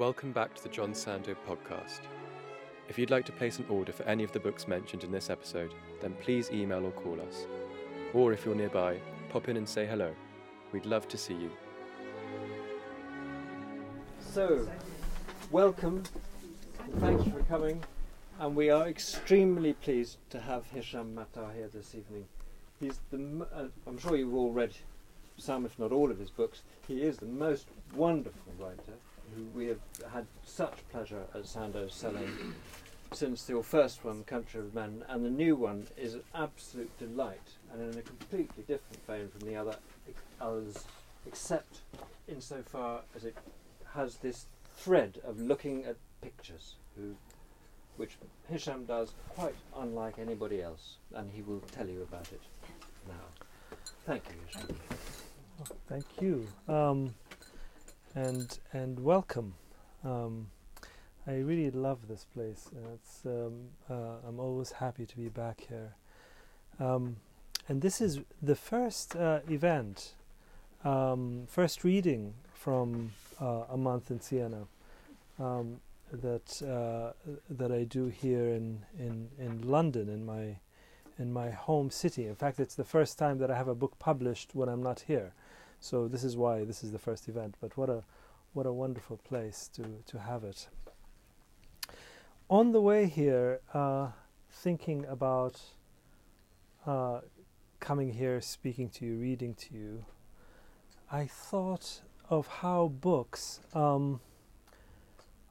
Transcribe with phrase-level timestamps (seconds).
[0.00, 2.00] Welcome back to the John Sandoe podcast.
[2.88, 5.28] If you'd like to place an order for any of the books mentioned in this
[5.28, 7.46] episode, then please email or call us.
[8.14, 8.98] Or if you're nearby,
[9.28, 10.14] pop in and say hello.
[10.72, 11.50] We'd love to see you.
[14.20, 14.66] So,
[15.50, 16.02] welcome.
[17.00, 17.84] Thank you for coming.
[18.38, 22.24] And we are extremely pleased to have Hisham Matar here this evening.
[22.80, 24.72] He's the, uh, I'm sure you've all read
[25.36, 26.62] some, if not all, of his books.
[26.88, 28.94] He is the most wonderful writer
[29.54, 29.80] we have
[30.12, 32.54] had such pleasure at Sandoe's selling
[33.12, 37.56] since your first one, Country of Men, and the new one is an absolute delight
[37.72, 39.76] and in a completely different vein from the other
[40.40, 40.84] others,
[41.26, 41.80] except
[42.28, 43.36] insofar as it
[43.94, 47.14] has this thread of looking at pictures, who,
[47.96, 48.16] which
[48.48, 52.40] Hisham does quite unlike anybody else, and he will tell you about it
[53.08, 53.76] now.
[54.06, 54.76] Thank you, Hisham.
[55.88, 57.14] Thank you, um,
[58.14, 59.54] and and welcome.
[60.04, 60.48] Um,
[61.26, 62.70] I really love this place.
[62.94, 65.94] it's um, uh, I'm always happy to be back here.
[66.78, 67.16] Um,
[67.68, 70.14] and this is the first uh, event,
[70.82, 74.66] um, first reading from uh, a month in Siena
[75.38, 77.12] um, that uh,
[77.48, 80.56] that I do here in, in, in London in my
[81.18, 82.26] in my home city.
[82.26, 85.00] In fact, it's the first time that I have a book published when I'm not
[85.00, 85.32] here.
[85.80, 87.56] So this is why this is the first event.
[87.60, 88.04] But what a
[88.52, 90.68] what a wonderful place to to have it.
[92.48, 94.08] On the way here, uh,
[94.50, 95.60] thinking about
[96.86, 97.20] uh,
[97.78, 100.04] coming here, speaking to you, reading to you,
[101.10, 104.20] I thought of how books um,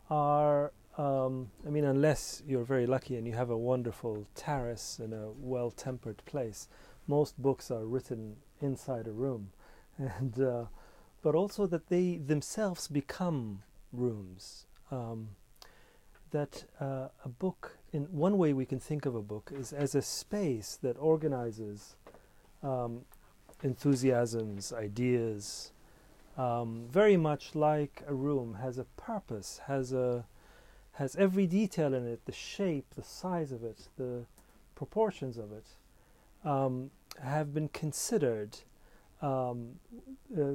[0.09, 0.71] are.
[0.97, 5.29] Um, I mean, unless you're very lucky and you have a wonderful terrace in a
[5.31, 6.67] well-tempered place,
[7.07, 9.51] most books are written inside a room,
[9.99, 10.65] and uh,
[11.21, 14.65] but also that they themselves become rooms.
[14.91, 15.29] Um,
[16.31, 19.95] that uh, a book, in one way we can think of a book, is as
[19.95, 21.95] a space that organizes
[22.61, 23.01] um,
[23.63, 25.71] enthusiasms, ideas,
[26.37, 30.25] um, very much like a room has a purpose, has a
[30.93, 34.25] has every detail in it, the shape, the size of it, the
[34.75, 35.65] proportions of it,
[36.43, 36.91] um,
[37.23, 38.57] have been considered
[39.21, 39.71] um,
[40.37, 40.53] uh,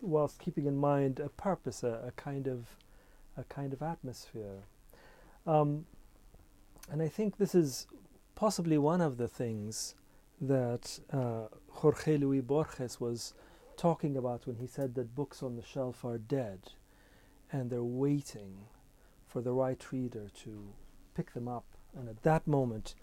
[0.00, 2.76] whilst keeping in mind a purpose, a, a kind of
[3.36, 4.62] a kind of atmosphere.
[5.46, 5.86] Um,
[6.90, 7.86] and I think this is
[8.34, 9.94] possibly one of the things
[10.40, 13.34] that uh, Jorge Luis Borges was
[13.76, 16.60] talking about when he said that books on the shelf are dead
[17.52, 18.54] and they're waiting
[19.26, 20.72] for the right reader to
[21.14, 21.64] pick them up.
[21.96, 22.94] And at that moment,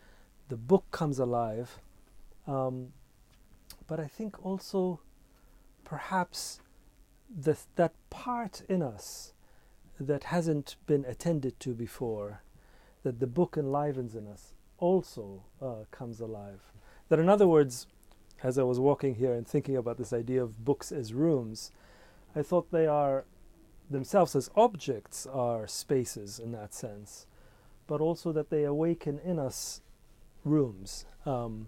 [0.50, 1.80] the book comes alive.
[2.48, 2.90] Um,
[3.88, 5.00] but I think also
[5.84, 6.60] perhaps
[7.30, 9.34] the, that part in us
[10.00, 12.42] that hasn't been attended to before,
[13.04, 16.62] that the book enlivens in us, also uh, comes alive.
[17.10, 17.88] That, in other words,
[18.42, 21.72] as I was walking here and thinking about this idea of books as rooms,
[22.36, 23.26] I thought they are
[23.90, 27.28] themselves as objects are spaces in that sense,
[27.88, 29.82] but also that they awaken in us
[30.44, 31.06] rooms.
[31.26, 31.68] Um,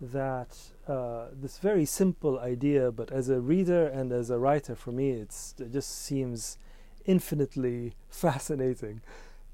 [0.00, 4.92] that uh, this very simple idea, but as a reader and as a writer, for
[4.92, 6.58] me, it just seems
[7.04, 9.00] infinitely fascinating.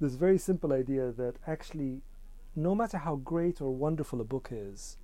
[0.00, 2.02] This very simple idea that actually,
[2.56, 4.96] no matter how great or wonderful a book is,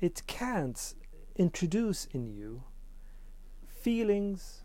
[0.00, 0.94] it can't
[1.36, 2.62] introduce in you
[3.86, 4.62] feelings,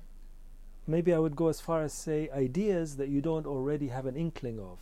[0.87, 4.15] maybe I would go as far as say ideas that you don't already have an
[4.15, 4.79] inkling of.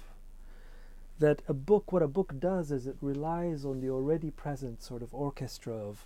[1.20, 5.02] That a book, what a book does is it relies on the already present sort
[5.02, 6.06] of orchestra of,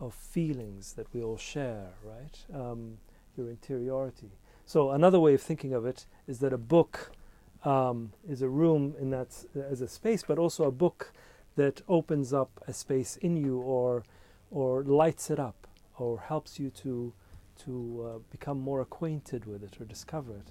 [0.00, 2.38] of feelings that we all share, right?
[2.52, 2.98] Um,
[3.36, 4.30] your interiority.
[4.64, 7.12] So another way of thinking of it is that a book
[7.64, 11.12] um, is a room in that as a space, but also a book
[11.56, 14.04] that opens up a space in you, or
[14.50, 15.66] or lights it up,
[15.98, 17.12] or helps you to
[17.64, 20.50] to uh, become more acquainted with it or discover it.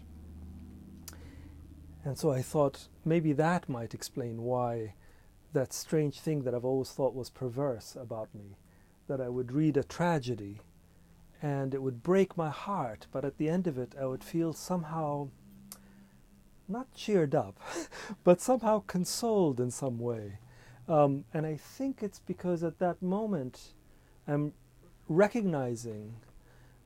[2.07, 4.93] And so I thought maybe that might explain why
[5.51, 8.55] that strange thing that I've always thought was perverse about me,
[9.09, 10.61] that I would read a tragedy
[11.41, 14.53] and it would break my heart, but at the end of it, I would feel
[14.53, 15.27] somehow
[16.69, 17.59] not cheered up,
[18.23, 20.39] but somehow consoled in some way.
[20.87, 23.73] Um, and I think it's because at that moment
[24.25, 24.53] I'm
[25.09, 26.15] recognizing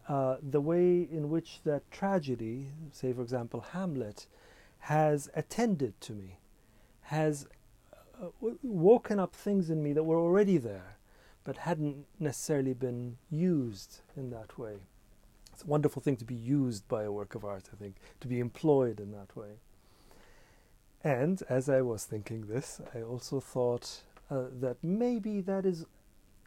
[0.09, 4.25] uh, the way in which that tragedy, say for example Hamlet,
[4.81, 6.39] has attended to me,
[7.03, 7.47] has
[8.21, 8.27] uh,
[8.61, 10.97] woken up things in me that were already there
[11.43, 14.75] but hadn't necessarily been used in that way.
[15.53, 18.27] It's a wonderful thing to be used by a work of art, I think, to
[18.27, 19.59] be employed in that way.
[21.03, 25.85] And as I was thinking this, I also thought uh, that maybe that is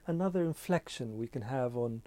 [0.06, 2.02] another inflection we can have on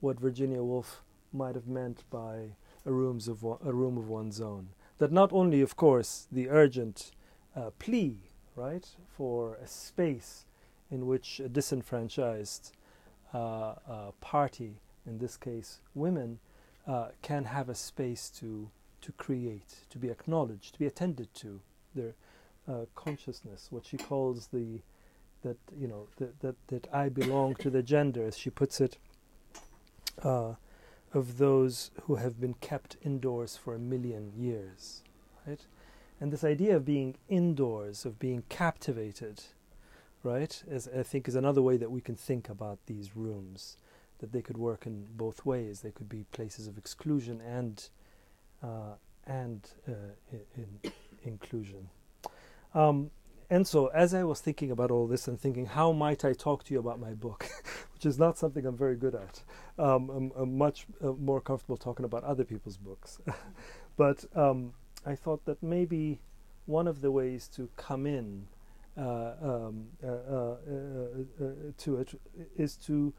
[0.00, 1.02] what Virginia Woolf
[1.32, 2.50] might have meant by
[2.84, 4.68] a, rooms of a room of one's own.
[4.98, 7.12] That not only, of course, the urgent
[7.54, 8.18] uh, plea,
[8.54, 10.46] right, for a space
[10.90, 12.72] in which a disenfranchised
[13.34, 13.74] uh, uh,
[14.20, 16.38] party, in this case women,
[16.86, 18.70] uh, can have a space to
[19.02, 21.60] to create, to be acknowledged, to be attended to,
[21.94, 22.14] their
[22.68, 24.80] uh, consciousness, what she calls the
[25.42, 28.98] that you know that that that I belong to the gender, as she puts it,
[30.22, 30.54] uh,
[31.16, 35.02] of those who have been kept indoors for a million years,
[35.46, 35.64] right?
[36.20, 39.42] And this idea of being indoors, of being captivated,
[40.22, 43.78] right, is, I think is another way that we can think about these rooms,
[44.18, 45.80] that they could work in both ways.
[45.80, 47.88] They could be places of exclusion and
[48.62, 48.94] uh,
[49.26, 49.92] and uh,
[50.32, 50.92] in, in
[51.24, 51.88] inclusion.
[52.74, 53.10] Um,
[53.48, 56.64] and so, as I was thinking about all this and thinking, how might I talk
[56.64, 57.46] to you about my book,
[57.96, 59.42] which is not something I'm very good at,
[59.78, 63.20] um, I'm, I'm, much uh, more comfortable talking about other people's books.
[63.96, 64.74] but um,
[65.06, 66.20] I thought that maybe
[66.66, 68.48] one of the ways to come in
[68.98, 70.56] uh, um, uh, uh,
[71.40, 71.46] uh,
[71.78, 72.20] to it
[72.58, 73.14] is to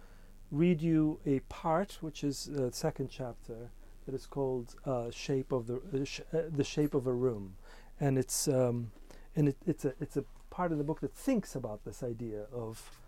[0.52, 3.72] read you a part, which is the second chapter,
[4.06, 4.76] that is called
[5.12, 7.56] "Shape of the sh- the Shape of a Room,"
[8.00, 8.92] and it's um,
[9.36, 12.46] and it, it's a it's a part of the book that thinks about this idea
[12.54, 13.00] of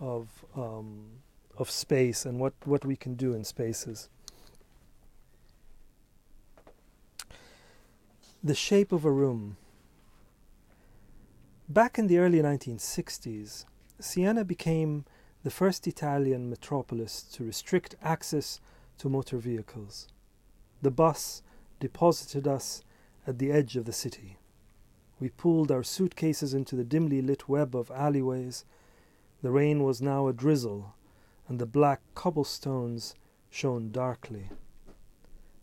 [0.00, 1.06] of um,
[1.56, 4.08] of space and what what we can do in spaces.
[8.42, 9.56] The shape of a room.
[11.66, 13.64] Back in the early 1960s,
[13.98, 15.06] Siena became
[15.44, 18.60] the first Italian metropolis to restrict access
[18.98, 20.08] to motor vehicles.
[20.82, 21.42] The bus
[21.80, 22.82] deposited us
[23.26, 24.36] at the edge of the city.
[25.20, 28.64] We pulled our suitcases into the dimly lit web of alleyways.
[29.44, 30.94] The rain was now a drizzle,
[31.48, 33.14] and the black cobblestones
[33.50, 34.48] shone darkly.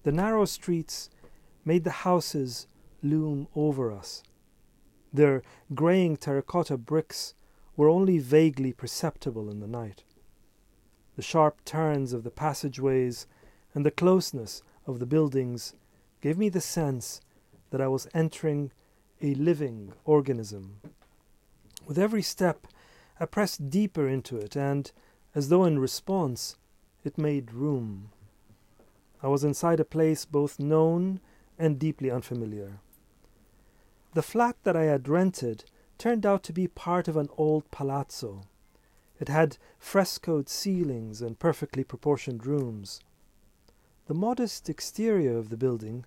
[0.03, 1.09] The narrow streets
[1.65, 2.67] made the houses
[3.01, 4.21] loom over us.
[5.11, 5.41] Their
[5.73, 7.33] graying terracotta bricks
[7.75, 10.03] were only vaguely perceptible in the night.
[11.15, 13.25] The sharp turns of the passageways
[13.73, 15.73] and the closeness of the buildings
[16.21, 17.19] gave me the sense
[17.71, 18.71] that I was entering
[19.23, 20.81] a living organism.
[21.87, 22.67] With every step,
[23.21, 24.91] I pressed deeper into it, and,
[25.35, 26.55] as though in response,
[27.03, 28.09] it made room.
[29.21, 31.19] I was inside a place both known
[31.59, 32.79] and deeply unfamiliar.
[34.15, 35.65] The flat that I had rented
[35.99, 38.41] turned out to be part of an old palazzo.
[39.19, 43.01] It had frescoed ceilings and perfectly proportioned rooms.
[44.07, 46.05] The modest exterior of the building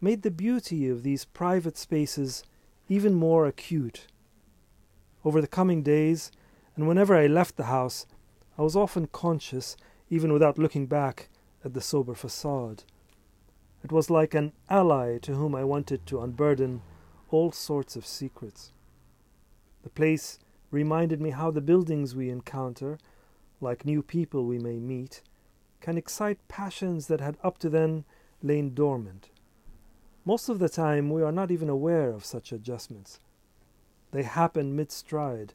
[0.00, 2.42] made the beauty of these private spaces
[2.88, 4.06] even more acute.
[5.26, 6.32] Over the coming days,
[6.76, 8.06] and whenever I left the house,
[8.58, 9.76] I was often conscious,
[10.10, 11.28] even without looking back,
[11.64, 12.84] at the sober facade.
[13.82, 16.82] It was like an ally to whom I wanted to unburden
[17.30, 18.72] all sorts of secrets.
[19.82, 20.38] The place
[20.70, 22.98] reminded me how the buildings we encounter,
[23.60, 25.22] like new people we may meet,
[25.80, 28.04] can excite passions that had up to then
[28.42, 29.28] lain dormant.
[30.24, 33.20] Most of the time, we are not even aware of such adjustments.
[34.10, 35.52] They happen mid stride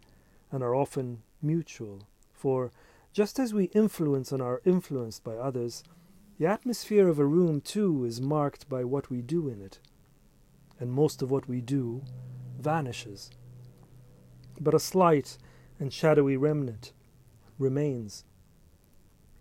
[0.52, 2.72] and are often mutual, for
[3.14, 5.84] just as we influence and are influenced by others,
[6.38, 9.80] the atmosphere of a room too is marked by what we do in it,
[10.80, 12.04] and most of what we do
[12.58, 13.30] vanishes.
[14.60, 15.38] But a slight
[15.80, 16.94] and shadowy remnant
[17.58, 18.24] remains.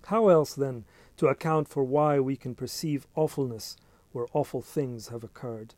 [0.06, 0.84] How else, then,
[1.18, 3.76] to account for why we can perceive awfulness
[4.12, 5.74] where awful things have occurred,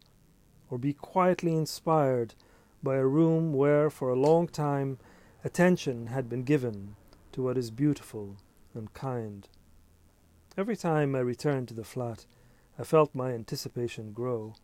[0.70, 2.34] or be quietly inspired
[2.82, 4.98] by a room where for a long time
[5.44, 6.96] attention had been given
[7.32, 8.36] to what is beautiful
[8.74, 9.48] and kind.
[10.56, 12.26] Every time I returned to the flat,
[12.78, 14.54] I felt my anticipation grow,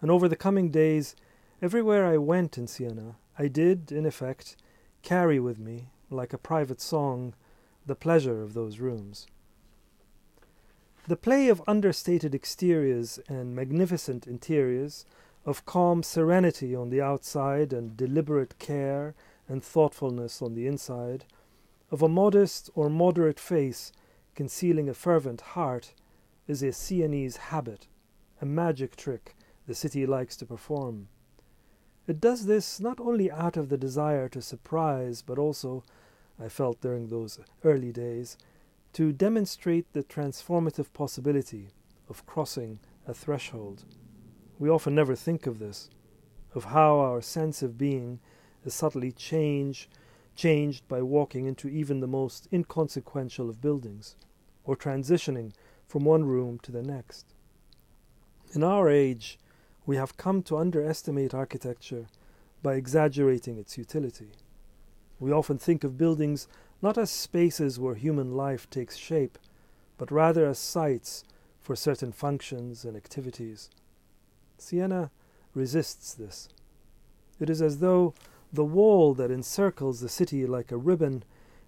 [0.00, 1.16] and over the coming days,
[1.62, 4.56] everywhere I went in Siena, I did, in effect,
[5.02, 7.34] carry with me, like a private song,
[7.86, 9.26] the pleasure of those rooms.
[11.06, 15.06] The play of understated exteriors and magnificent interiors,
[15.46, 19.14] of calm serenity on the outside and deliberate care
[19.48, 21.24] and thoughtfulness on the inside,
[21.90, 23.92] of a modest or moderate face
[24.34, 25.94] concealing a fervent heart,
[26.46, 27.88] is a Sienese habit,
[28.40, 29.34] a magic trick
[29.66, 31.08] the city likes to perform.
[32.06, 35.84] It does this not only out of the desire to surprise, but also,
[36.40, 38.38] I felt during those early days,
[38.94, 41.68] to demonstrate the transformative possibility
[42.08, 43.84] of crossing a threshold.
[44.58, 45.90] We often never think of this,
[46.54, 48.20] of how our sense of being
[48.68, 49.88] is subtly change,
[50.36, 54.14] changed by walking into even the most inconsequential of buildings,
[54.64, 55.52] or transitioning
[55.86, 57.24] from one room to the next.
[58.54, 59.38] In our age,
[59.86, 62.06] we have come to underestimate architecture
[62.62, 64.32] by exaggerating its utility.
[65.18, 66.46] We often think of buildings
[66.82, 69.38] not as spaces where human life takes shape,
[69.96, 71.24] but rather as sites
[71.58, 73.70] for certain functions and activities.
[74.58, 75.10] Siena
[75.54, 76.50] resists this.
[77.40, 78.14] It is as though
[78.52, 81.22] the wall that encircles the city like a ribbon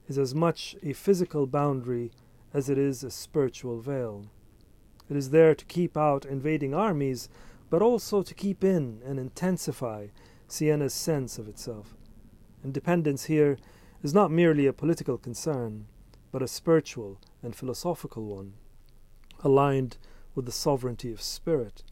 [0.09, 2.11] is as much a physical boundary
[2.55, 4.27] as it is a spiritual veil.
[5.09, 7.29] It is there to keep out invading armies,
[7.69, 10.09] but also to keep in and intensify
[10.49, 11.95] Siena's sense of itself.
[12.65, 13.59] Independence here
[14.03, 15.87] is not merely a political concern,
[16.33, 18.55] but a spiritual and philosophical one,
[19.45, 19.99] aligned
[20.35, 21.83] with the sovereignty of spirit,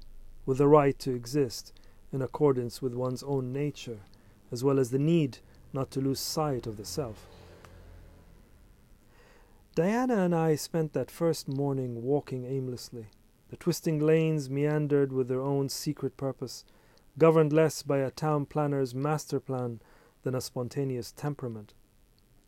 [0.47, 1.73] with the right to exist
[2.12, 4.00] in accordance with one's own nature,
[4.50, 5.38] as well as the need
[5.73, 7.26] not to lose sight of the self.
[9.75, 13.07] Diana and I spent that first morning walking aimlessly.
[13.50, 16.64] The twisting lanes meandered with their own secret purpose,
[17.17, 19.81] governed less by a town planner's master plan
[20.23, 21.75] than a spontaneous temperament.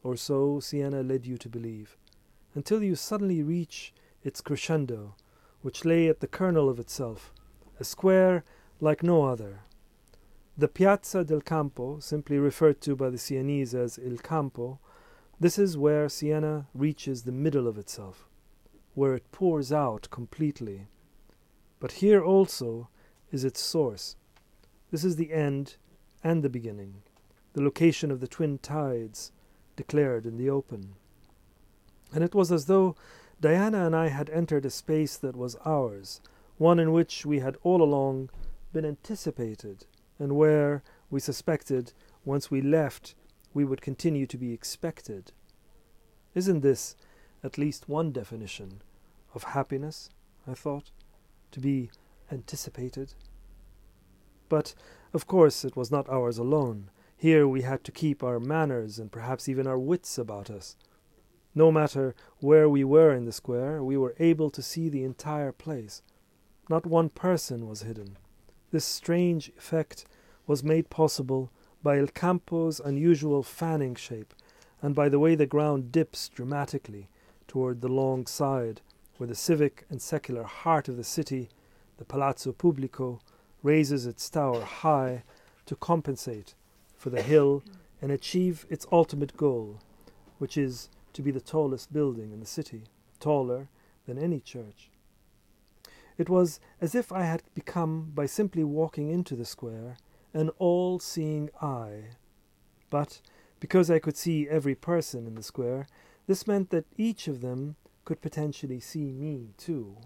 [0.02, 1.96] Or so Siena led you to believe,
[2.54, 5.14] until you suddenly reach its crescendo,
[5.62, 7.32] which lay at the kernel of itself,
[7.78, 8.44] a square
[8.80, 9.60] like no other.
[10.60, 14.78] The Piazza del Campo, simply referred to by the Sienese as Il Campo,
[15.40, 18.28] this is where Siena reaches the middle of itself,
[18.92, 20.86] where it pours out completely.
[21.78, 22.90] But here also
[23.32, 24.16] is its source.
[24.90, 25.76] This is the end
[26.22, 27.04] and the beginning,
[27.54, 29.32] the location of the twin tides
[29.76, 30.94] declared in the open.
[32.12, 32.96] And it was as though
[33.40, 36.20] Diana and I had entered a space that was ours,
[36.58, 38.28] one in which we had all along
[38.74, 39.86] been anticipated,
[40.20, 41.92] and where, we suspected,
[42.24, 43.16] once we left,
[43.52, 45.32] we would continue to be expected.
[46.34, 46.94] Isn't this
[47.42, 48.82] at least one definition
[49.34, 50.10] of happiness?
[50.46, 50.90] I thought,
[51.50, 51.90] to be
[52.30, 53.14] anticipated.
[54.48, 54.74] But,
[55.12, 56.90] of course, it was not ours alone.
[57.16, 60.76] Here we had to keep our manners and perhaps even our wits about us.
[61.54, 65.52] No matter where we were in the square, we were able to see the entire
[65.52, 66.02] place.
[66.68, 68.16] Not one person was hidden.
[68.70, 70.04] This strange effect
[70.46, 71.50] was made possible
[71.82, 74.32] by Il Campo's unusual fanning shape,
[74.80, 77.08] and by the way the ground dips dramatically
[77.48, 78.80] toward the long side,
[79.16, 81.48] where the civic and secular heart of the city,
[81.98, 83.20] the Palazzo Pubblico,
[83.62, 85.24] raises its tower high
[85.66, 86.54] to compensate
[86.96, 87.62] for the hill
[88.00, 89.80] and achieve its ultimate goal,
[90.38, 92.84] which is to be the tallest building in the city,
[93.18, 93.68] taller
[94.06, 94.89] than any church.
[96.20, 99.96] It was as if I had become, by simply walking into the square,
[100.34, 102.10] an all seeing eye.
[102.90, 103.22] But
[103.58, 105.86] because I could see every person in the square,
[106.26, 109.96] this meant that each of them could potentially see me too.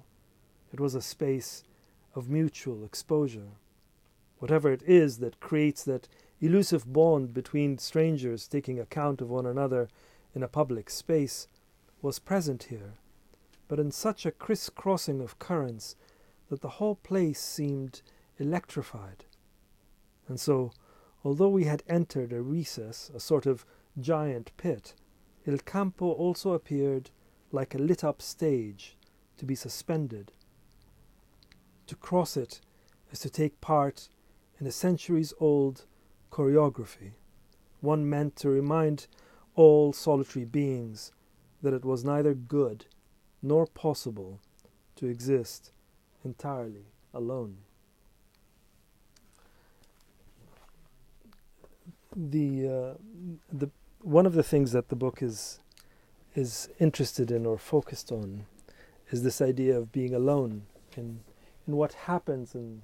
[0.72, 1.64] It was a space
[2.14, 3.58] of mutual exposure.
[4.38, 6.06] Whatever it is that creates that
[6.40, 9.88] elusive bond between strangers taking account of one another
[10.32, 11.48] in a public space
[12.02, 12.94] was present here,
[13.68, 15.96] but in such a criss-crossing of currents
[16.48, 18.02] that the whole place seemed
[18.38, 19.24] electrified.
[20.28, 20.72] And so,
[21.24, 23.64] although we had entered a recess, a sort of
[23.98, 24.94] giant pit,
[25.46, 27.10] Il Campo also appeared
[27.52, 28.96] like a lit up stage
[29.36, 30.32] to be suspended.
[31.86, 32.60] To cross it
[33.10, 34.08] is to take part
[34.58, 35.84] in a centuries old
[36.30, 37.12] choreography,
[37.80, 39.06] one meant to remind
[39.54, 41.12] all solitary beings
[41.62, 42.86] that it was neither good
[43.44, 44.40] nor possible
[44.96, 45.70] to exist
[46.24, 47.58] entirely alone.
[52.16, 52.94] the uh,
[53.52, 53.70] the
[54.00, 55.60] one of the things that the book is
[56.34, 58.46] is interested in or focused on
[59.10, 60.62] is this idea of being alone
[60.96, 61.20] in
[61.66, 62.82] in what happens in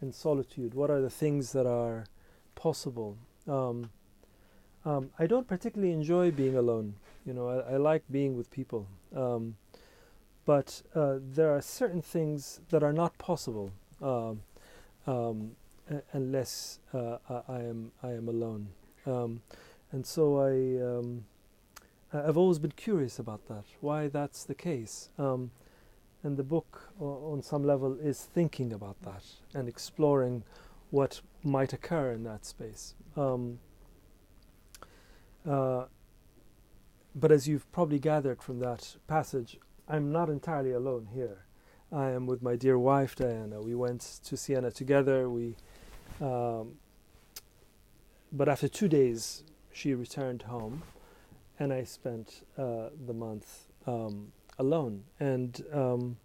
[0.00, 0.74] in solitude.
[0.74, 2.06] What are the things that are
[2.54, 3.16] possible?
[3.48, 3.90] Um,
[4.84, 6.94] um, I don't particularly enjoy being alone.
[7.26, 9.56] You know, I, I like being with people, um,
[10.48, 13.70] but uh, there are certain things that are not possible.
[14.00, 14.40] Um,
[15.06, 15.56] um,
[16.12, 18.68] unless uh, I am I am alone.
[19.04, 19.42] Um,
[19.92, 20.52] and so I
[20.82, 21.26] um,
[22.14, 25.10] I've always been curious about that, why that's the case.
[25.18, 25.50] Um,
[26.22, 29.24] and the book, on some level, is thinking about that
[29.54, 30.44] and exploring
[30.90, 32.94] what might occur in that space.
[33.16, 33.58] Um,
[35.46, 35.84] uh,
[37.14, 41.46] but as you've probably gathered from that passage, I'm not entirely alone here.
[41.90, 43.62] I am with my dear wife Diana.
[43.62, 45.30] We went to Siena together.
[45.30, 45.56] We,
[46.20, 46.74] um,
[48.30, 50.82] but after two days, she returned home,
[51.58, 55.04] and I spent uh, the month um, alone.
[55.18, 56.18] And um,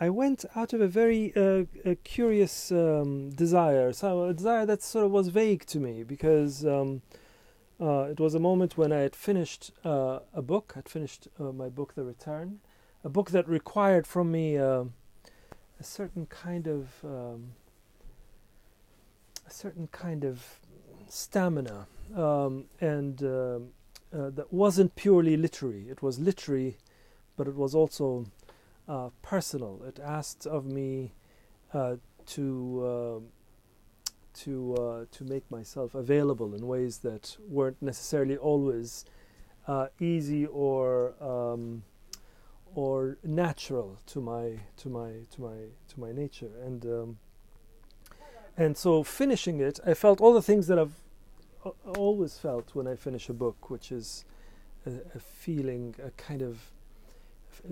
[0.00, 4.82] I went out of a very uh, a curious um, desire, so a desire that
[4.82, 7.02] sort of was vague to me because um,
[7.80, 10.74] uh, it was a moment when I had finished uh, a book.
[10.76, 12.60] I'd finished uh, my book, The Return,
[13.04, 14.84] a book that required from me uh,
[15.78, 17.52] a certain kind of um,
[19.46, 20.58] a certain kind of
[21.08, 23.58] stamina, um, and uh,
[24.16, 25.86] uh, that wasn't purely literary.
[25.88, 26.78] It was literary,
[27.36, 28.26] but it was also
[28.88, 29.82] uh, personal.
[29.86, 31.12] It asked of me
[31.72, 31.96] uh,
[32.26, 33.20] to uh,
[34.40, 39.04] to uh, to make myself available in ways that weren't necessarily always
[39.68, 41.82] uh, easy or um,
[42.74, 45.56] or natural to my to my to my
[45.88, 47.18] to my nature and um,
[48.56, 51.00] and so finishing it I felt all the things that I've
[51.96, 54.24] always felt when I finish a book which is
[54.86, 56.70] a, a feeling a kind of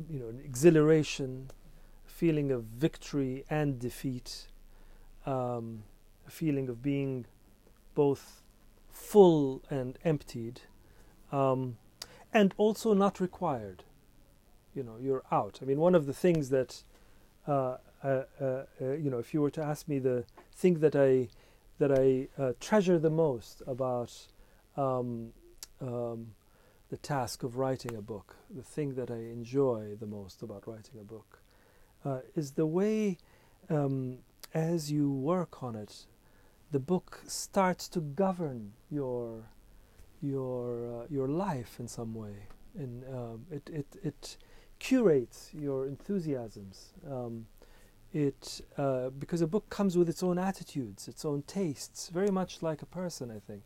[0.09, 1.51] you know an exhilaration
[2.05, 4.47] feeling of victory and defeat
[5.27, 5.85] um,
[6.27, 7.27] a feeling of being
[7.95, 8.43] both
[8.91, 10.61] full and emptied,
[11.31, 11.77] um,
[12.33, 13.85] and also not required.
[14.75, 15.59] You know, you're out.
[15.63, 16.83] I mean, one of the things that,
[17.47, 18.45] uh, uh, uh,
[18.81, 20.25] uh you know, if you were to ask me the
[20.55, 21.29] thing that I
[21.79, 24.13] that I uh, treasure the most about
[24.77, 25.33] um,
[25.81, 26.35] um,
[26.91, 31.01] the task of writing a book, the thing that I enjoy the most about writing
[31.01, 31.41] a book,
[32.05, 33.19] uh, is the way
[33.69, 34.19] um,
[34.55, 36.07] as you work on it,
[36.71, 39.45] the book starts to govern your
[40.21, 42.47] your your life in some way,
[42.79, 44.37] and um, it it it
[44.83, 46.93] curates your enthusiasms.
[47.09, 47.47] Um,
[48.13, 52.63] it uh, because a book comes with its own attitudes, its own tastes, very much
[52.63, 53.63] like a person, I think,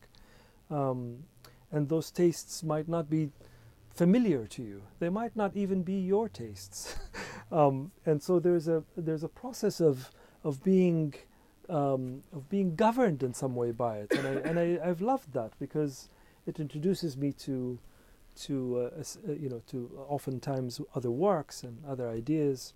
[0.71, 1.25] um,
[1.73, 3.31] and those tastes might not be
[3.95, 4.83] familiar to you.
[5.01, 6.95] They might not even be your tastes,
[7.51, 10.11] um, and so there's a there's a process of
[10.45, 11.15] of being
[11.69, 15.33] um, of being governed in some way by it, and I and I, I've loved
[15.33, 16.09] that because
[16.47, 17.81] it introduces me to
[18.37, 22.75] to uh, uh, you know to oftentimes other works and other ideas.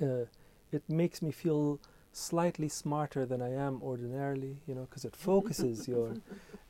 [0.00, 0.26] Uh,
[0.72, 1.78] it makes me feel
[2.12, 6.14] slightly smarter than I am ordinarily, you know, because it focuses your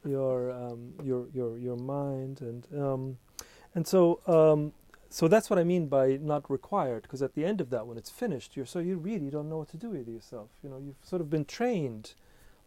[0.04, 3.18] your um, your your your mind and um,
[3.74, 4.72] and so um,
[5.14, 7.96] so that's what I mean by not required, because at the end of that, when
[7.96, 10.50] it's finished, you're so you really don't know what to do with yourself.
[10.62, 12.14] You know, you've sort of been trained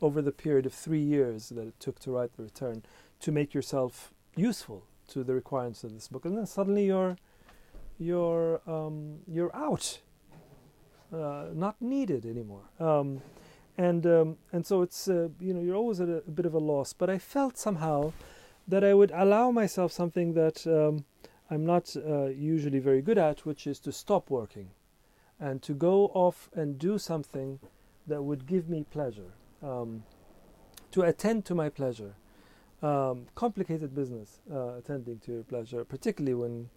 [0.01, 2.83] over the period of three years that it took to write the return
[3.19, 7.17] to make yourself useful to the requirements of this book, and then suddenly you're
[7.99, 9.99] you're um, you're out,
[11.13, 12.63] uh, not needed anymore.
[12.79, 13.21] Um,
[13.77, 16.53] and um, and so it's uh, you know you're always at a, a, bit of
[16.53, 16.93] a loss.
[16.93, 18.13] But I felt somehow
[18.67, 21.05] that I would allow myself something that um,
[21.49, 24.71] I'm not uh, usually very good at, which is to stop working
[25.39, 27.59] and to go off and do something
[28.07, 30.03] that would give me pleasure, um,
[30.91, 32.15] to attend to my pleasure.
[32.81, 36.69] Um, complicated business, uh, attending to your pleasure, particularly when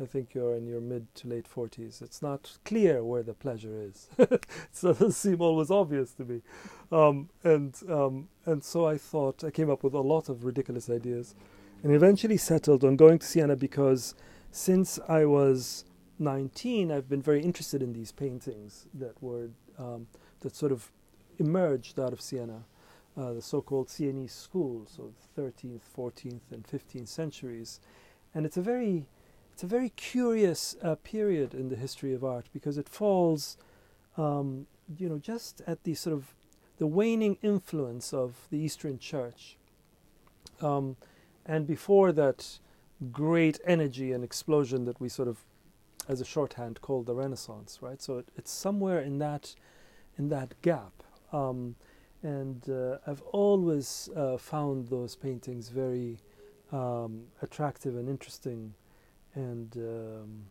[0.00, 2.00] I think you're in your mid to late 40s.
[2.00, 4.08] It's not clear where the pleasure is.
[4.18, 4.46] it
[4.80, 6.42] doesn't seem always obvious to me.
[6.90, 10.88] Um, and, um, and so I thought, I came up with a lot of ridiculous
[10.88, 11.34] ideas
[11.82, 14.14] and eventually settled on going to Siena because
[14.50, 15.84] since I was
[16.18, 20.06] 19, I've been very interested in these paintings that were um,
[20.40, 20.90] that sort of
[21.38, 22.64] emerged out of Siena,
[23.16, 27.80] uh, the so-called Sienese school, so 13th, 14th, and 15th centuries,
[28.34, 29.06] and it's a very
[29.52, 33.58] it's a very curious uh, period in the history of art because it falls,
[34.16, 36.34] um, you know, just at the sort of
[36.78, 39.58] the waning influence of the Eastern Church.
[40.62, 40.96] Um,
[41.44, 42.58] and before that
[43.12, 45.44] great energy and explosion that we sort of
[46.08, 48.00] as a shorthand call the renaissance right?
[48.00, 49.54] So it, it's somewhere in that
[50.18, 51.02] in that gap.
[51.32, 51.76] Um,
[52.22, 56.18] and uh, I've always uh, found those paintings very
[56.72, 58.74] um, attractive and interesting
[59.34, 60.44] and um,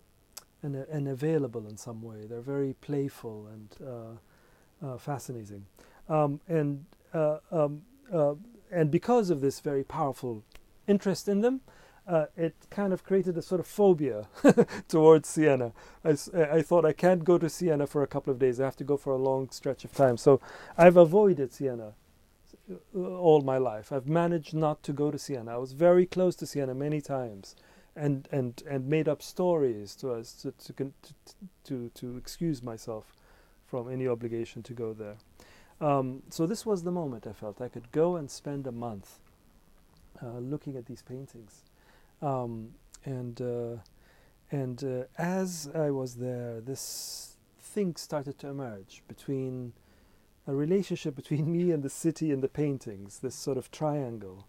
[0.61, 2.25] and, uh, and available in some way.
[2.27, 5.65] They're very playful and uh, uh, fascinating,
[6.07, 7.81] um, and uh, um,
[8.71, 10.43] and because of this very powerful
[10.87, 11.61] interest in them,
[12.09, 14.27] uh, it kind of created a sort of phobia
[14.87, 15.71] towards Siena.
[16.03, 18.59] I, I, thought I can't go to Siena for a couple of days.
[18.59, 20.17] I have to go for a long stretch of time.
[20.17, 20.41] So
[20.75, 21.93] I've avoided Siena
[22.71, 23.91] uh, all my life.
[23.91, 25.53] I've managed not to go to Siena.
[25.53, 27.55] I was very close to Siena many times,
[27.95, 30.93] and and and made up stories to us to to to,
[31.65, 33.13] to, to excuse myself
[33.67, 35.17] from any obligation to go there.
[35.79, 39.19] Um, so this was the moment I felt I could go and spend a month
[40.21, 41.63] uh, looking at these paintings,
[42.21, 42.73] um,
[43.05, 43.77] and uh,
[44.51, 49.73] and uh, as I was there, this thing started to emerge between
[50.47, 54.47] a relationship between me and the city and the paintings, this sort of triangle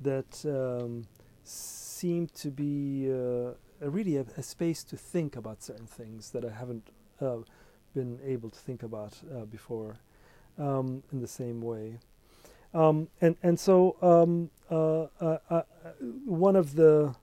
[0.00, 1.06] that um,
[1.44, 6.44] seemed to be uh, a really a, a, space to think about certain things that
[6.44, 6.88] I haven't
[7.20, 7.38] uh,
[7.94, 9.96] been able to think about uh, before
[10.58, 11.98] um, in the same way.
[12.74, 15.62] Um, and and so um, uh, uh, uh,
[16.24, 17.14] one of the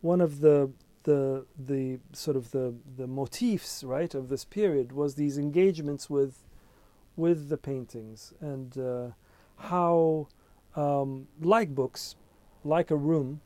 [0.00, 0.70] one of the
[1.04, 6.44] the the sort of the the motifs right of this period was these engagements with
[7.16, 9.08] with the paintings and uh,
[9.56, 10.26] how
[10.74, 12.16] um, like books
[12.64, 13.40] like a room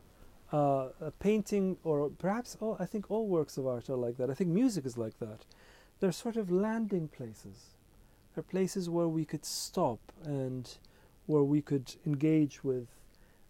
[0.53, 4.31] uh, a painting or perhaps all, I think all works of art are like that.
[4.31, 5.45] I think music is like that.
[6.01, 7.77] They're sort of landing places.
[8.35, 10.69] They're places where we could stop and
[11.31, 12.89] where we could engage with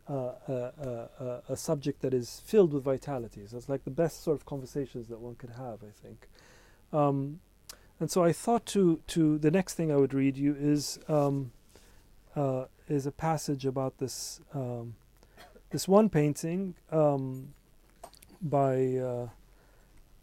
[0.09, 3.43] uh, a, a, a, subject that is filled with vitality.
[3.47, 6.29] So it's like the best sort of conversations that one could have, I think.
[6.93, 7.41] Um,
[8.01, 11.53] and so I thought to to the next thing I would read you is um,
[12.35, 14.95] uh, is a passage about this um,
[15.71, 17.55] this one painting um,
[18.43, 19.29] by uh,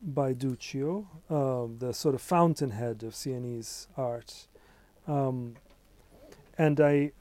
[0.01, 4.47] by Duccio, um, the sort of fountainhead of Sienese art.
[5.07, 5.55] Um,
[6.57, 7.11] and I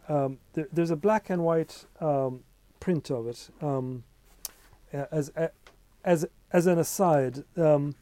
[0.54, 1.84] th- there's a black and white
[2.80, 3.50] print of it.
[3.60, 4.04] Um,
[4.92, 5.32] as
[6.04, 7.94] as as an aside, um,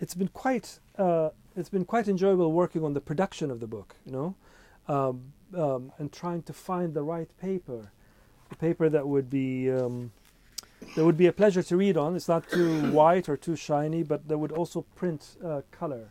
[0.00, 3.94] it's been quite uh, it's been quite enjoyable working on the production of the book.
[4.04, 4.34] You know,
[4.88, 7.90] um, um and trying to find the right paper,
[8.48, 10.12] the paper that would be um,
[10.96, 12.16] that would be a pleasure to read on.
[12.16, 16.08] It's not too white or too shiny, but that would also print uh, color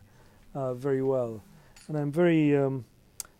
[0.54, 1.42] uh, very well.
[1.88, 2.84] And I'm very um,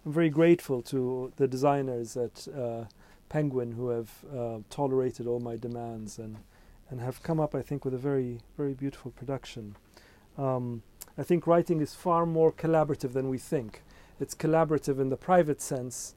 [0.05, 2.85] I'm very grateful to the designers at uh,
[3.29, 6.39] Penguin who have uh, tolerated all my demands and
[6.89, 9.77] and have come up, I think, with a very very beautiful production.
[10.39, 10.83] Um,
[11.19, 13.83] I think writing is far more collaborative than we think.
[14.19, 16.15] It's collaborative in the private sense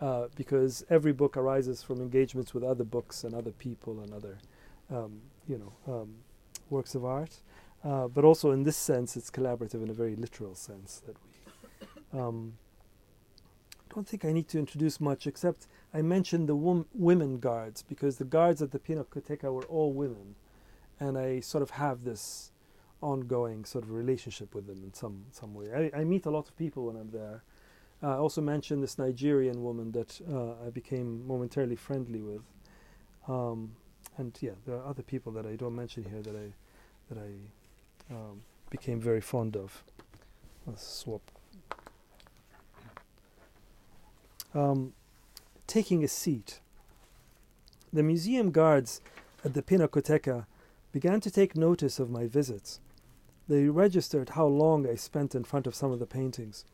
[0.00, 4.38] uh, because every book arises from engagements with other books and other people and other,
[4.90, 6.14] um, you know, um,
[6.70, 7.40] works of art.
[7.84, 12.18] Uh, but also in this sense, it's collaborative in a very literal sense that we.
[12.18, 12.54] Um,
[13.96, 18.18] don't think I need to introduce much except I mentioned the wom- women guards because
[18.18, 20.34] the guards at the Pinacoteca were all women,
[21.00, 22.52] and I sort of have this
[23.00, 25.90] ongoing sort of relationship with them in some some way.
[25.94, 27.42] I, I meet a lot of people when I'm there.
[28.02, 32.42] Uh, I also mentioned this Nigerian woman that uh, I became momentarily friendly with,
[33.26, 33.76] um,
[34.18, 36.52] and yeah, there are other people that I don't mention here that I
[37.08, 39.82] that I um, became very fond of.
[40.66, 41.35] Let's swap.
[44.56, 44.94] Um,
[45.66, 46.60] taking a seat.
[47.92, 49.02] The museum guards
[49.44, 50.46] at the Pinacoteca
[50.92, 52.80] began to take notice of my visits.
[53.48, 56.64] They registered how long I spent in front of some of the paintings.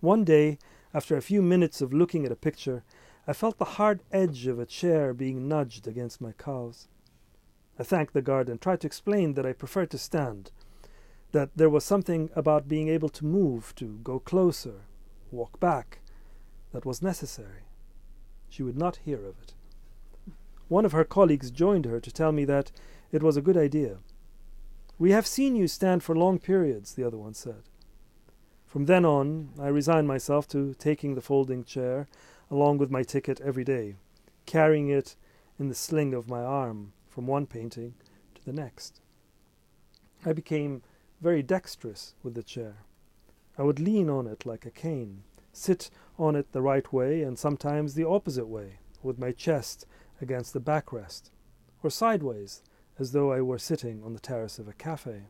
[0.00, 0.56] One day,
[0.94, 2.84] after a few minutes of looking at a picture,
[3.26, 6.88] I felt the hard edge of a chair being nudged against my calves.
[7.78, 10.52] I thanked the guard and tried to explain that I preferred to stand,
[11.32, 14.86] that there was something about being able to move, to go closer,
[15.30, 15.98] walk back,
[16.72, 17.64] that was necessary.
[18.48, 19.54] She would not hear of it.
[20.68, 22.70] One of her colleagues joined her to tell me that
[23.10, 23.98] it was a good idea.
[24.98, 27.62] We have seen you stand for long periods, the other one said.
[28.66, 32.06] From then on, I resigned myself to taking the folding chair
[32.50, 33.96] along with my ticket every day,
[34.46, 35.16] carrying it
[35.58, 37.94] in the sling of my arm from one painting
[38.34, 39.00] to the next.
[40.24, 40.82] I became
[41.20, 42.84] very dexterous with the chair.
[43.58, 47.38] I would lean on it like a cane, sit on it the right way and
[47.38, 49.86] sometimes the opposite way, with my chest
[50.20, 51.30] against the backrest,
[51.82, 52.62] or sideways,
[52.98, 55.22] as though I were sitting on the terrace of a cafe.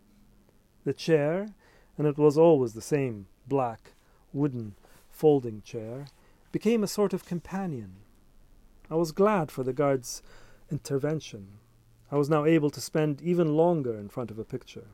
[0.84, 1.54] The chair,
[1.96, 3.92] and it was always the same black,
[4.32, 4.74] wooden,
[5.08, 6.06] folding chair,
[6.52, 7.96] became a sort of companion.
[8.90, 10.22] I was glad for the guard's
[10.70, 11.58] intervention.
[12.10, 14.88] I was now able to spend even longer in front of a picture.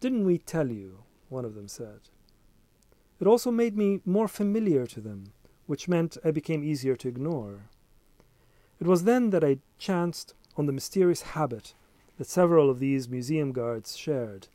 [0.00, 1.04] Didn't we tell you?
[1.28, 2.00] one of them said.
[3.20, 5.32] It also made me more familiar to them,
[5.66, 7.70] which meant I became easier to ignore.
[8.78, 11.74] It was then that I chanced on the mysterious habit
[12.18, 14.48] that several of these museum guards shared.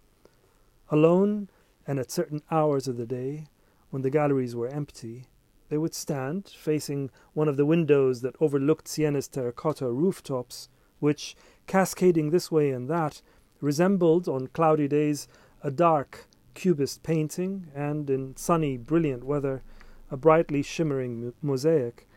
[0.89, 1.49] Alone,
[1.87, 3.47] and at certain hours of the day,
[3.89, 5.25] when the galleries were empty,
[5.69, 10.69] they would stand, facing one of the windows that overlooked Siena's terracotta rooftops,
[10.99, 13.21] which, cascading this way and that,
[13.59, 15.27] resembled, on cloudy days,
[15.63, 19.63] a dark cubist painting, and, in sunny, brilliant weather,
[20.09, 22.07] a brightly shimmering mosaic,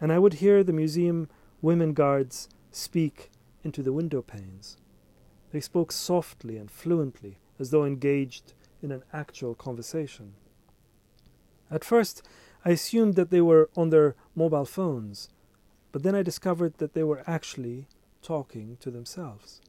[0.00, 1.28] and I would hear the museum
[1.62, 3.30] women guards speak
[3.64, 4.76] into the window panes.
[5.50, 10.34] They spoke softly and fluently, as though engaged in an actual conversation.
[11.70, 12.22] At first,
[12.64, 15.28] I assumed that they were on their mobile phones,
[15.90, 17.86] but then I discovered that they were actually
[18.22, 19.60] talking to themselves.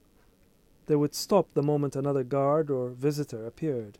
[0.87, 3.99] They would stop the moment another guard or visitor appeared.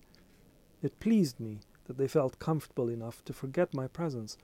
[0.82, 4.38] It pleased me that they felt comfortable enough to forget my presence,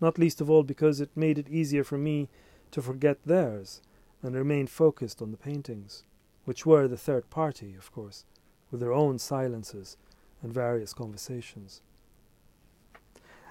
[0.00, 2.28] not least of all because it made it easier for me
[2.70, 3.80] to forget theirs
[4.22, 6.04] and remain focused on the paintings,
[6.44, 8.24] which were the third party, of course,
[8.70, 9.96] with their own silences
[10.42, 11.82] and various conversations.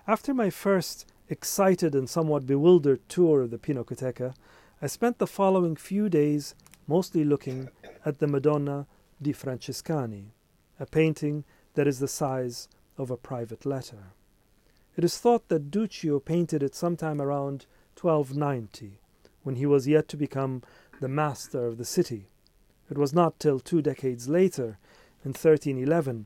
[0.08, 4.34] After my first excited and somewhat bewildered tour of the Pinacoteca,
[4.82, 6.56] I spent the following few days
[6.88, 7.69] mostly looking
[8.06, 8.88] at the Madonna
[9.21, 10.32] dei Francescani,
[10.80, 11.43] a painting
[11.76, 14.14] that is the size of a private letter.
[14.98, 17.66] It is thought that Duccio painted it sometime around
[18.00, 19.00] 1290,
[19.44, 20.62] when he was yet to become
[21.00, 22.28] the master of the city.
[22.90, 24.78] It was not till two decades later,
[25.24, 26.26] in 1311,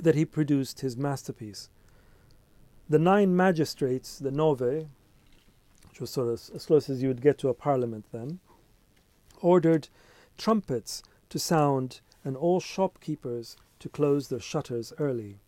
[0.00, 1.70] that he produced his masterpiece.
[2.88, 4.88] The nine magistrates, the nove,
[5.88, 8.40] which was sort of as close as you would get to a parliament then,
[9.40, 9.88] ordered
[10.36, 15.38] trumpets to sound and all shopkeepers to close their shutters early.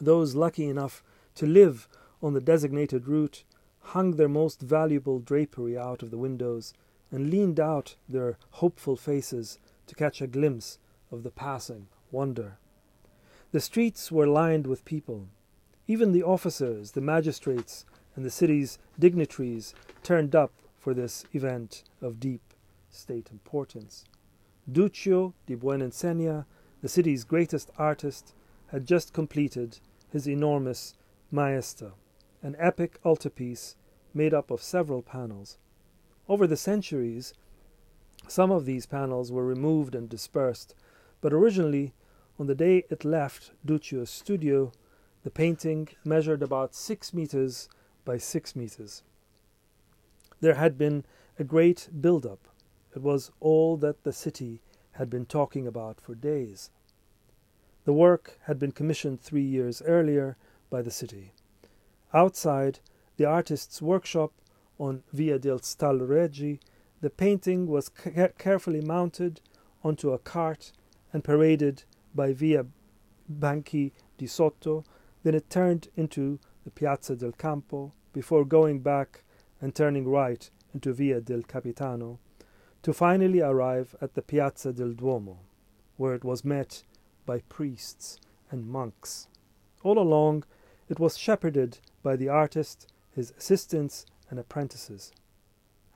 [0.00, 1.02] Those lucky enough
[1.36, 1.88] to live
[2.22, 3.44] on the designated route
[3.80, 6.74] hung their most valuable drapery out of the windows
[7.10, 10.78] and leaned out their hopeful faces to catch a glimpse
[11.10, 12.58] of the passing wonder.
[13.50, 15.28] The streets were lined with people.
[15.86, 22.20] Even the officers, the magistrates, and the city's dignitaries turned up for this event of
[22.20, 22.42] deep
[22.90, 24.04] state importance.
[24.70, 26.44] Duccio di Buoninsegna,
[26.80, 28.34] the city's greatest artist,
[28.68, 29.78] had just completed
[30.10, 30.94] his enormous
[31.32, 31.92] Maesta,
[32.42, 33.76] an epic altarpiece
[34.14, 35.58] made up of several panels.
[36.28, 37.34] Over the centuries,
[38.26, 40.74] some of these panels were removed and dispersed,
[41.20, 41.94] but originally,
[42.38, 44.72] on the day it left Duccio's studio,
[45.24, 47.68] the painting measured about six meters
[48.04, 49.02] by six meters.
[50.40, 51.04] There had been
[51.38, 52.48] a great build up.
[52.94, 54.60] It was all that the city
[54.98, 56.70] had been talking about for days.
[57.84, 60.36] The work had been commissioned three years earlier
[60.68, 61.32] by the city.
[62.12, 62.80] Outside
[63.16, 64.32] the artist's workshop
[64.78, 66.60] on Via del Stalloreggi,
[67.00, 69.40] the painting was ca- carefully mounted
[69.82, 70.72] onto a cart
[71.12, 71.84] and paraded
[72.14, 72.66] by Via
[73.30, 74.84] Banchi di Sotto
[75.22, 79.22] then it turned into the Piazza del Campo before going back
[79.60, 82.18] and turning right into Via del Capitano
[82.88, 85.40] to finally arrive at the Piazza del Duomo,
[85.98, 86.84] where it was met
[87.26, 88.18] by priests
[88.50, 89.28] and monks.
[89.82, 90.44] All along,
[90.88, 95.12] it was shepherded by the artist, his assistants, and apprentices.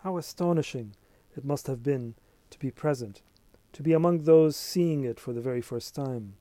[0.02, 0.94] How astonishing
[1.34, 2.14] it must have been
[2.50, 3.22] to be present,
[3.72, 6.34] to be among those seeing it for the very first time.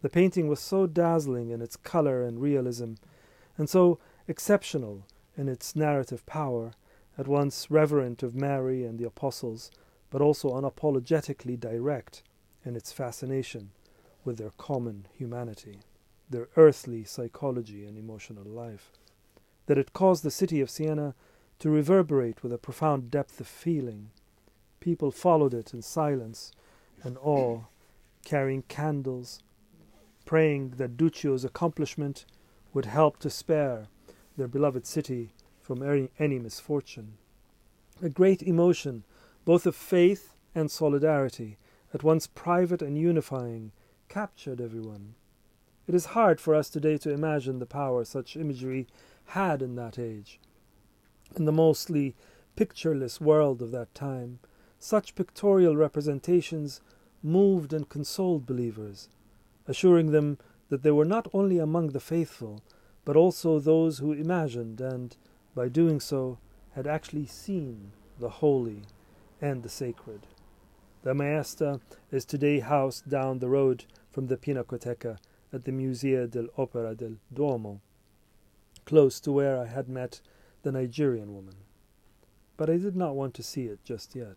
[0.00, 2.94] The painting was so dazzling in its color and realism,
[3.58, 5.04] and so exceptional
[5.36, 6.72] in its narrative power,
[7.16, 9.70] at once reverent of Mary and the apostles,
[10.10, 12.22] but also unapologetically direct
[12.64, 13.70] in its fascination
[14.24, 15.80] with their common humanity,
[16.30, 18.90] their earthly psychology and emotional life,
[19.66, 21.14] that it caused the city of Siena
[21.58, 24.10] to reverberate with a profound depth of feeling.
[24.80, 26.52] People followed it in silence
[27.02, 27.62] and awe,
[28.24, 29.42] carrying candles,
[30.24, 32.24] praying that Duccio's accomplishment
[32.72, 33.86] would help to spare
[34.36, 35.32] their beloved city
[35.64, 37.14] from any, any misfortune.
[38.02, 39.02] A great emotion,
[39.46, 41.56] both of faith and solidarity,
[41.94, 43.72] at once private and unifying,
[44.10, 45.14] captured everyone.
[45.86, 48.86] It is hard for us today to imagine the power such imagery
[49.28, 50.38] had in that age.
[51.34, 52.14] In the mostly
[52.56, 54.40] pictureless world of that time,
[54.78, 56.82] such pictorial representations
[57.22, 59.08] moved and consoled believers,
[59.66, 60.36] assuring them
[60.68, 62.62] that they were not only among the faithful,
[63.06, 65.16] but also those who imagined and,
[65.54, 66.38] by doing so,
[66.72, 68.82] had actually seen the holy
[69.40, 70.26] and the sacred.
[71.02, 75.18] The Maesta is today housed down the road from the Pinacoteca
[75.52, 77.80] at the Museo dell'Opera del Duomo,
[78.84, 80.20] close to where I had met
[80.62, 81.56] the Nigerian woman.
[82.56, 84.36] But I did not want to see it just yet.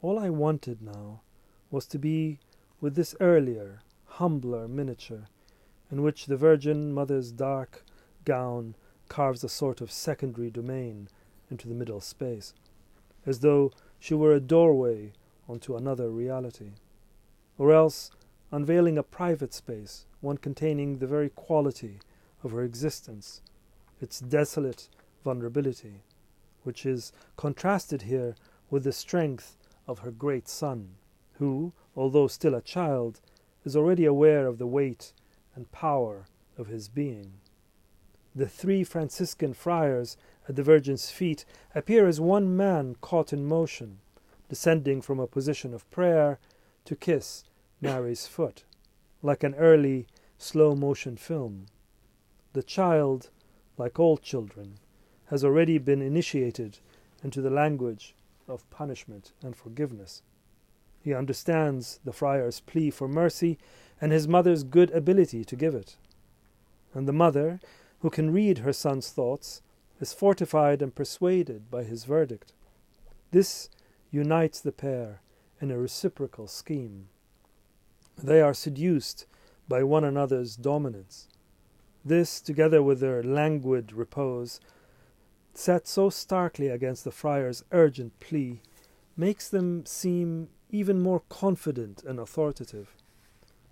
[0.00, 1.20] All I wanted now
[1.70, 2.38] was to be
[2.80, 5.28] with this earlier, humbler miniature,
[5.90, 7.84] in which the Virgin Mother's dark
[8.24, 8.74] gown
[9.12, 11.06] carves a sort of secondary domain
[11.50, 12.54] into the middle space,
[13.26, 15.12] as though she were a doorway
[15.46, 16.70] onto another reality,
[17.58, 18.10] or else
[18.50, 21.98] unveiling a private space, one containing the very quality
[22.42, 23.42] of her existence,
[24.00, 24.88] its desolate
[25.22, 26.00] vulnerability,
[26.62, 28.34] which is contrasted here
[28.70, 30.88] with the strength of her great son,
[31.34, 33.20] who, although still a child,
[33.62, 35.12] is already aware of the weight
[35.54, 36.24] and power
[36.56, 37.34] of his being.
[38.34, 40.16] The three Franciscan friars
[40.48, 43.98] at the Virgin's feet appear as one man caught in motion,
[44.48, 46.38] descending from a position of prayer
[46.86, 47.44] to kiss
[47.80, 48.64] Mary's foot,
[49.22, 50.06] like an early
[50.38, 51.66] slow motion film.
[52.54, 53.30] The child,
[53.76, 54.78] like all children,
[55.26, 56.78] has already been initiated
[57.22, 58.14] into the language
[58.48, 60.22] of punishment and forgiveness.
[61.00, 63.58] He understands the friar's plea for mercy
[64.00, 65.96] and his mother's good ability to give it.
[66.94, 67.60] And the mother,
[68.02, 69.62] who can read her son's thoughts,
[70.00, 72.52] is fortified and persuaded by his verdict.
[73.30, 73.70] This
[74.10, 75.20] unites the pair
[75.60, 77.08] in a reciprocal scheme.
[78.20, 79.26] They are seduced
[79.68, 81.28] by one another's dominance.
[82.04, 84.60] This, together with their languid repose,
[85.54, 88.60] set so starkly against the friar's urgent plea,
[89.16, 92.96] makes them seem even more confident and authoritative.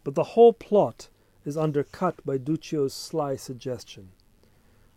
[0.05, 1.09] But the whole plot
[1.45, 4.11] is undercut by Duccio's sly suggestion,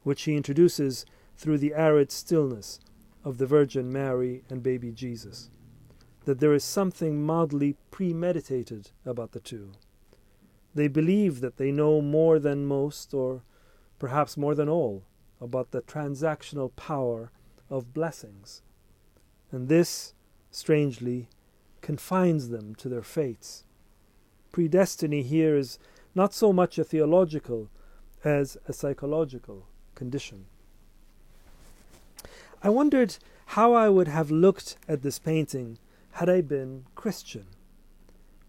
[0.03, 2.79] which he introduces through the arid stillness
[3.23, 5.49] of the Virgin Mary and baby Jesus,
[6.25, 9.71] that there is something mildly premeditated about the two.
[10.75, 13.43] They believe that they know more than most, or
[13.99, 15.03] perhaps more than all,
[15.39, 17.31] about the transactional power
[17.69, 18.61] of blessings.
[19.51, 20.13] And this,
[20.51, 21.29] strangely,
[21.81, 23.65] confines them to their fates.
[24.51, 25.77] Predestiny here is
[26.15, 27.69] not so much a theological
[28.23, 30.45] as a psychological condition.
[32.61, 35.77] I wondered how I would have looked at this painting
[36.13, 37.45] had I been Christian.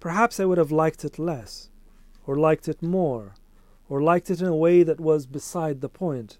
[0.00, 1.70] Perhaps I would have liked it less,
[2.26, 3.34] or liked it more,
[3.88, 6.38] or liked it in a way that was beside the point,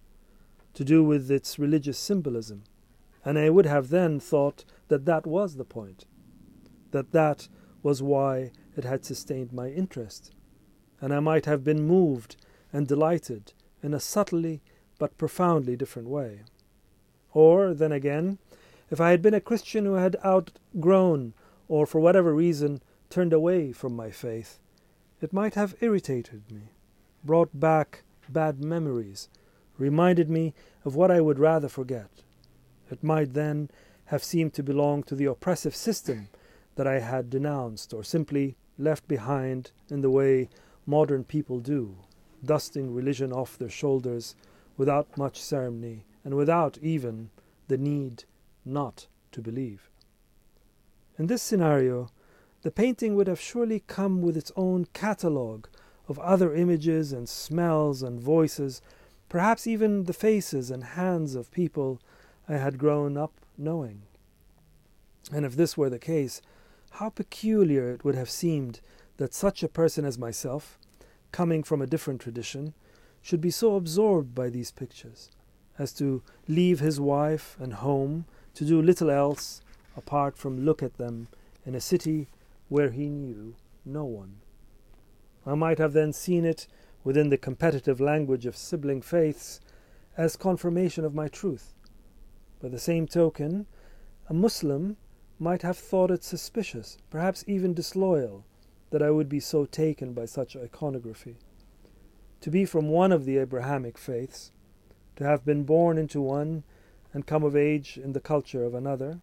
[0.74, 2.64] to do with its religious symbolism,
[3.24, 6.04] and I would have then thought that that was the point,
[6.90, 7.48] that that
[7.82, 10.32] was why it had sustained my interest,
[11.00, 12.36] and I might have been moved
[12.72, 14.62] and delighted in a subtly
[14.98, 16.40] but profoundly different way.
[17.32, 18.38] Or, then again,
[18.90, 21.34] if I had been a Christian who had outgrown,
[21.68, 22.80] or for whatever reason
[23.10, 24.58] turned away from my faith,
[25.20, 26.72] it might have irritated me,
[27.24, 29.28] brought back bad memories,
[29.78, 30.54] reminded me
[30.84, 32.10] of what I would rather forget.
[32.90, 33.70] It might then
[34.06, 36.28] have seemed to belong to the oppressive system
[36.76, 40.48] that I had denounced, or simply left behind in the way
[40.86, 41.96] modern people do,
[42.44, 44.34] dusting religion off their shoulders
[44.76, 47.30] without much ceremony and without even
[47.68, 48.24] the need
[48.64, 49.90] not to believe.
[51.18, 52.08] In this scenario,
[52.62, 55.68] the painting would have surely come with its own catalogue
[56.08, 58.80] of other images and smells and voices,
[59.28, 62.00] perhaps even the faces and hands of people
[62.48, 64.02] I had grown up knowing.
[65.32, 66.42] And if this were the case,
[66.92, 68.80] how peculiar it would have seemed
[69.16, 70.78] that such a person as myself,
[71.32, 72.74] coming from a different tradition,
[73.24, 75.30] should be so absorbed by these pictures
[75.78, 79.62] as to leave his wife and home to do little else
[79.96, 81.26] apart from look at them
[81.64, 82.28] in a city
[82.68, 84.36] where he knew no one.
[85.46, 86.66] I might have then seen it
[87.02, 89.58] within the competitive language of sibling faiths
[90.18, 91.72] as confirmation of my truth.
[92.60, 93.64] By the same token,
[94.28, 94.98] a Muslim
[95.38, 98.44] might have thought it suspicious, perhaps even disloyal,
[98.90, 101.38] that I would be so taken by such iconography.
[102.44, 104.52] To be from one of the Abrahamic faiths,
[105.16, 106.62] to have been born into one
[107.14, 109.22] and come of age in the culture of another,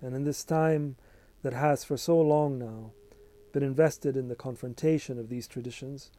[0.00, 0.96] and in this time
[1.42, 2.92] that has for so long now
[3.52, 6.10] been invested in the confrontation of these traditions,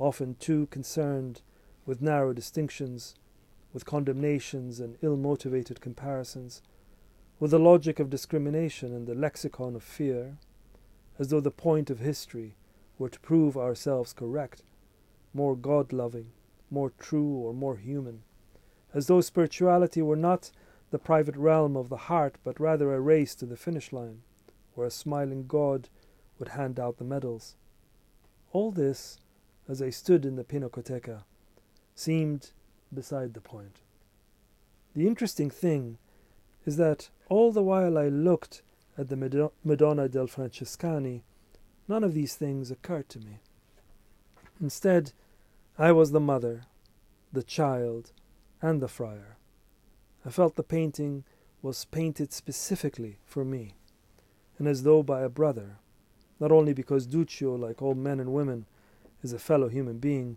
[0.00, 1.42] often too concerned
[1.86, 3.14] with narrow distinctions,
[3.72, 6.60] with condemnations and ill motivated comparisons,
[7.38, 10.38] with the logic of discrimination and the lexicon of fear,
[11.20, 12.56] as though the point of history
[12.98, 14.64] were to prove ourselves correct,
[15.38, 16.32] more God loving,
[16.68, 18.24] more true, or more human,
[18.92, 20.50] as though spirituality were not
[20.90, 24.22] the private realm of the heart, but rather a race to the finish line,
[24.74, 25.88] where a smiling God
[26.38, 27.54] would hand out the medals.
[28.50, 29.20] All this,
[29.68, 31.22] as I stood in the Pinacoteca,
[31.94, 32.50] seemed
[32.92, 33.82] beside the point.
[34.96, 35.98] The interesting thing
[36.66, 38.62] is that all the while I looked
[38.96, 41.22] at the Madonna dei Francescani,
[41.86, 43.38] none of these things occurred to me.
[44.60, 45.12] Instead,
[45.80, 46.62] I was the mother,
[47.32, 48.10] the child,
[48.60, 49.36] and the friar.
[50.26, 51.22] I felt the painting
[51.62, 53.74] was painted specifically for me,
[54.58, 55.78] and as though by a brother,
[56.40, 58.66] not only because Duccio, like all men and women,
[59.22, 60.36] is a fellow human being,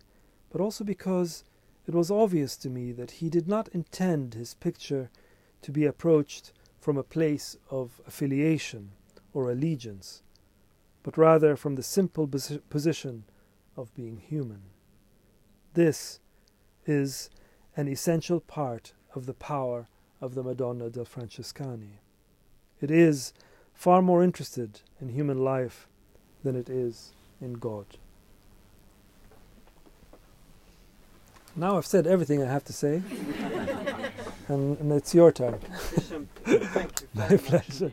[0.52, 1.44] but also because
[1.88, 5.10] it was obvious to me that he did not intend his picture
[5.64, 8.92] to be approached from a place of affiliation
[9.34, 10.22] or allegiance,
[11.02, 13.24] but rather from the simple position
[13.76, 14.62] of being human.
[15.74, 16.20] This
[16.86, 17.30] is
[17.78, 19.88] an essential part of the power
[20.20, 22.00] of the Madonna dei Francescani.
[22.82, 23.34] It is
[23.74, 25.88] far more interested in human life
[26.44, 27.86] than it is in God.
[31.56, 33.02] Now I've said everything I have to say,
[34.48, 35.60] and, and, it's your turn.
[37.14, 37.92] My pleasure.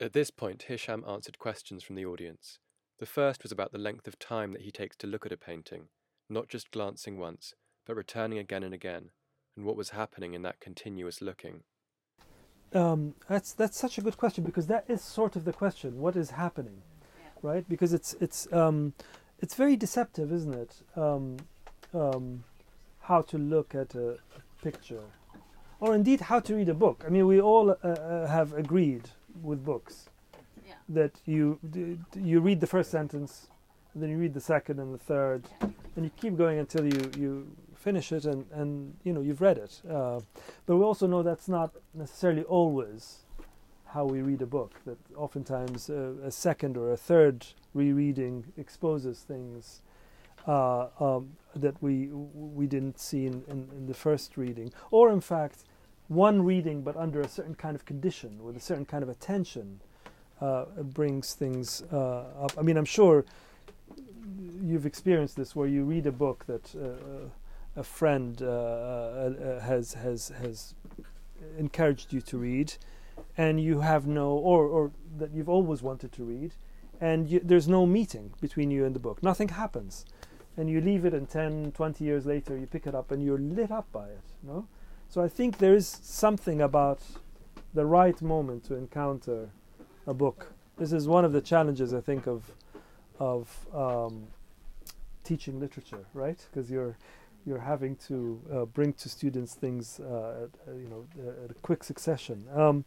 [0.00, 2.58] At this point, Hisham answered questions from the audience.
[3.02, 5.36] The first was about the length of time that he takes to look at a
[5.36, 5.88] painting,
[6.30, 7.52] not just glancing once,
[7.84, 9.10] but returning again and again,
[9.56, 11.64] and what was happening in that continuous looking.
[12.72, 16.14] Um, that's that's such a good question because that is sort of the question: what
[16.14, 16.80] is happening,
[17.42, 17.68] right?
[17.68, 18.94] Because it's it's um,
[19.40, 20.76] it's very deceptive, isn't it?
[20.94, 21.38] Um,
[21.92, 22.44] um,
[23.00, 25.02] how to look at a, a, picture,
[25.80, 27.02] or indeed how to read a book.
[27.04, 29.10] I mean, we all uh, uh, have agreed
[29.42, 30.08] with books
[30.72, 30.94] yeah.
[31.02, 31.58] that you
[32.14, 33.48] you read the first sentence,
[33.94, 35.68] then you read the second and the third, yeah.
[35.96, 39.58] and you keep going until you you finish it and and you know you've read
[39.58, 39.80] it.
[39.88, 40.20] Uh,
[40.66, 43.18] but we also know that's not necessarily always
[43.86, 44.72] how we read a book.
[44.86, 49.82] That oftentimes uh, a second or a third rereading exposes things
[50.46, 55.20] uh, um, that we we didn't see in, in, in, the first reading, or in
[55.20, 55.64] fact,
[56.08, 59.80] one reading but under a certain kind of condition with a certain kind of attention
[60.42, 62.52] uh, brings things uh, up.
[62.58, 63.24] I mean, I'm sure
[64.60, 69.94] you've experienced this where you read a book that uh, a friend uh, uh, has
[69.94, 70.74] has has
[71.58, 72.74] encouraged you to read,
[73.36, 76.52] and you have no or or that you've always wanted to read,
[77.00, 79.22] and you, there's no meeting between you and the book.
[79.22, 80.04] Nothing happens,
[80.56, 83.38] and you leave it, and 10, 20 years later, you pick it up, and you're
[83.38, 84.24] lit up by it.
[84.42, 84.66] No,
[85.08, 87.00] so I think there is something about
[87.74, 89.50] the right moment to encounter
[90.06, 90.52] a book.
[90.78, 92.50] This is one of the challenges I think of
[93.18, 94.26] of um,
[95.22, 96.38] teaching literature, right?
[96.50, 96.96] Because you're
[97.44, 101.04] you're having to uh, bring to students things, uh, at, uh, you know,
[101.44, 102.44] at a quick succession.
[102.54, 102.84] Um,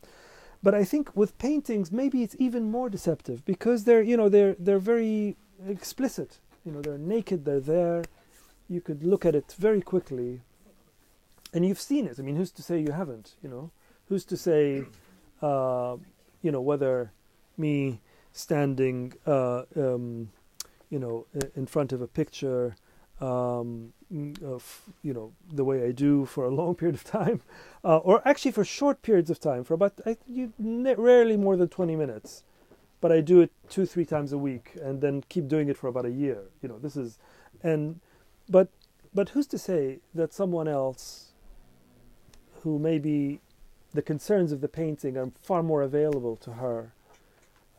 [0.63, 4.55] but I think with paintings, maybe it's even more deceptive because they're, you know, they're
[4.57, 5.36] they're very
[5.68, 6.39] explicit.
[6.66, 7.45] You know, they're naked.
[7.45, 8.03] They're there.
[8.68, 10.41] You could look at it very quickly,
[11.53, 12.20] and you've seen it.
[12.20, 13.36] I mean, who's to say you haven't?
[13.43, 13.72] You know,
[14.07, 14.86] who's to say,
[15.41, 15.97] uh,
[16.46, 17.12] you know, whether
[17.58, 18.00] me
[18.32, 20.30] standing, uh, um,
[20.91, 21.26] you know,
[21.56, 22.76] in front of a picture
[23.20, 23.93] um,
[24.43, 27.41] of you know the way I do for a long period of time,
[27.84, 31.70] uh, or actually for short periods of time, for about I, you, rarely more than
[31.70, 32.43] twenty minutes,
[33.02, 35.88] but I do it two three times a week and then keep doing it for
[35.88, 36.43] about a year.
[36.62, 37.18] You know this is,
[37.64, 38.00] and
[38.48, 38.68] but
[39.16, 41.32] but who's to say that someone else,
[42.62, 43.41] who maybe
[43.96, 46.93] the concerns of the painting are far more available to her,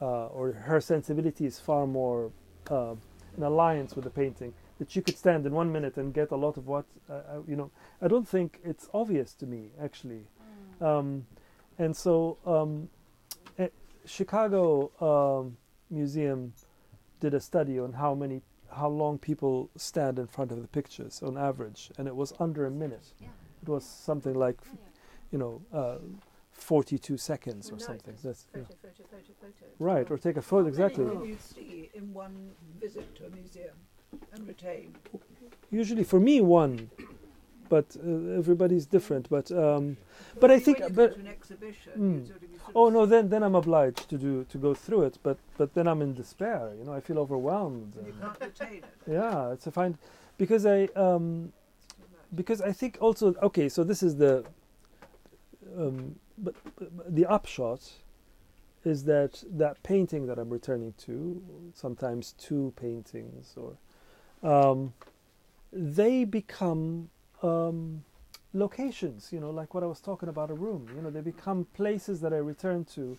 [0.01, 2.31] uh, or her sensibility is far more
[2.71, 2.95] uh,
[3.37, 6.37] in alliance with the painting that you could stand in one minute and get a
[6.37, 7.71] lot of what uh, uh, you know.
[8.03, 10.25] I don't think it's obvious to me actually,
[10.81, 10.87] mm.
[10.87, 11.27] um,
[11.79, 12.89] and so um,
[14.07, 15.57] Chicago um,
[15.91, 16.53] Museum
[17.21, 21.23] did a study on how many how long people stand in front of the pictures
[21.23, 23.13] on average, and it was under a minute.
[23.21, 23.29] Yeah.
[23.63, 24.59] It was something like,
[25.31, 25.63] you know.
[25.73, 25.99] Uh,
[26.53, 28.15] 42 seconds or something.
[28.25, 28.77] That's photo, yeah.
[28.81, 29.67] photo, photo, photo.
[29.79, 31.05] Right, or take a photo, exactly.
[31.05, 33.77] you see in one visit to a museum?
[34.33, 34.95] and retain?
[35.71, 36.91] Usually, for me, one,
[37.69, 39.29] but uh, everybody's different.
[39.29, 39.97] But um,
[40.41, 41.19] but I think but
[41.99, 42.31] mm.
[42.75, 45.19] oh no, then then I'm obliged to do to go through it.
[45.23, 46.73] But but then I'm in despair.
[46.79, 47.95] You know, I feel overwhelmed.
[48.07, 48.85] You can't retain it.
[49.11, 49.99] Yeah, it's a fine
[50.39, 51.53] because I um,
[52.35, 53.69] because I think also okay.
[53.69, 54.45] So this is the
[55.77, 57.81] um, but, but the upshot
[58.85, 61.43] is that that painting that I'm returning to,
[61.75, 63.77] sometimes two paintings or
[64.43, 64.93] um,
[65.73, 67.11] they become
[67.43, 68.05] um,
[68.55, 70.89] locations, you know, like what I was talking about a room.
[70.95, 73.19] You know, they become places that I return to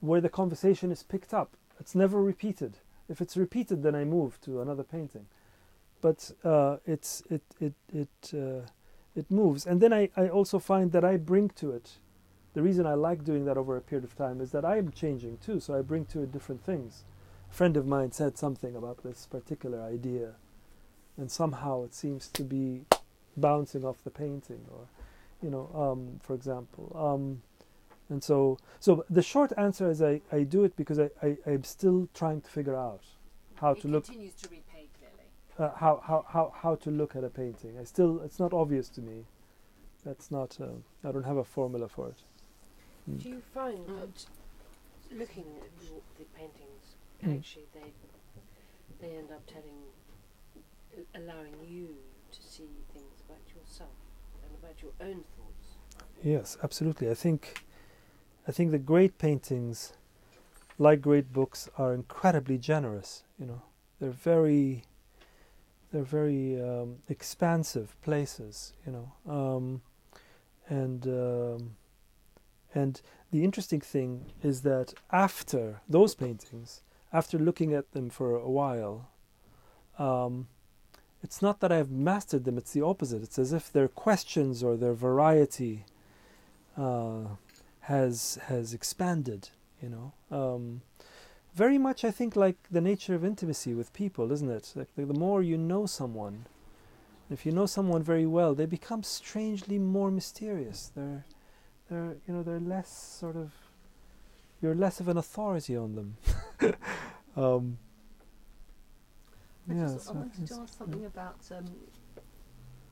[0.00, 1.56] where the conversation is picked up.
[1.78, 2.78] It's never repeated.
[3.08, 5.26] If it's repeated, then I move to another painting.
[6.00, 8.66] But uh, it's it it it uh,
[9.14, 11.98] it moves, and then I, I also find that I bring to it.
[12.54, 14.92] The reason I like doing that over a period of time is that I am
[14.92, 17.04] changing too, so I bring to it different things.
[17.50, 20.34] A friend of mine said something about this particular idea
[21.16, 22.84] and somehow it seems to be
[23.36, 24.88] bouncing off the painting or
[25.42, 26.90] you know, um, for example.
[26.94, 27.42] Um,
[28.08, 31.64] and so, so the short answer is I, I do it because I, I, I'm
[31.64, 33.02] still trying to figure out
[33.56, 34.12] how it to look to.
[35.58, 37.78] Uh, how, how, how, how to look at a painting.
[37.80, 39.24] I still it's not obvious to me.
[40.04, 40.66] That's not uh,
[41.08, 42.22] I don't have a formula for it.
[43.10, 43.22] Mm.
[43.22, 44.26] Do you find that
[45.16, 45.70] looking at
[46.18, 47.38] the paintings, Mm.
[47.38, 47.92] actually they
[49.00, 49.80] they end up telling,
[51.14, 51.88] allowing you
[52.32, 53.90] to see things about yourself
[54.42, 56.04] and about your own thoughts?
[56.22, 57.08] Yes, absolutely.
[57.10, 57.64] I think
[58.46, 59.94] I think the great paintings,
[60.78, 63.24] like great books, are incredibly generous.
[63.38, 63.62] You know,
[64.00, 64.84] they're very
[65.94, 68.72] they're very um, expansive places.
[68.84, 69.82] You know, um,
[70.68, 71.76] and um,
[72.74, 76.82] and the interesting thing is that after those paintings,
[77.12, 79.08] after looking at them for a while,
[79.96, 80.48] um,
[81.22, 82.58] it's not that I've mastered them.
[82.58, 83.22] It's the opposite.
[83.22, 85.84] It's as if their questions or their variety
[86.76, 87.36] uh,
[87.82, 89.50] has has expanded.
[89.80, 90.80] You know, um,
[91.54, 94.72] very much I think like the nature of intimacy with people, isn't it?
[94.74, 96.46] Like the, the more you know someone,
[97.30, 100.90] if you know someone very well, they become strangely more mysterious.
[100.94, 101.24] They're
[101.88, 102.90] they're you know they're less
[103.20, 103.52] sort of
[104.60, 106.16] you're less of an authority on them.
[107.36, 107.78] um,
[109.68, 111.64] I, yeah, just, so I wanted to ask something about um,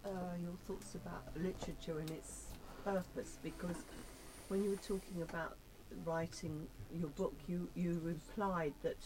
[0.05, 0.09] uh,
[0.41, 2.47] your thoughts about literature and its
[2.85, 3.77] purpose, because
[4.49, 5.57] when you were talking about
[6.05, 8.99] writing your book, you, you implied that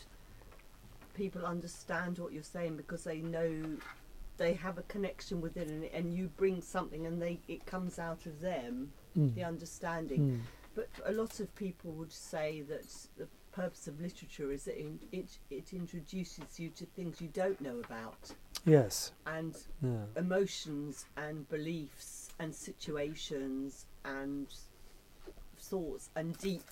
[1.15, 3.77] people understand what you're saying because they know
[4.37, 7.99] they have a connection with it, and, and you bring something, and they it comes
[7.99, 9.35] out of them, Mm.
[9.35, 10.21] the understanding.
[10.21, 10.41] Mm.
[10.75, 12.85] But a lot of people would say that
[13.17, 17.59] the purpose of literature is that in- it, it introduces you to things you don't
[17.63, 18.35] know about
[18.67, 19.13] Yes.
[19.27, 20.05] and Yeah.
[20.17, 24.49] emotions and beliefs and situations and
[25.59, 26.63] thoughts and deep,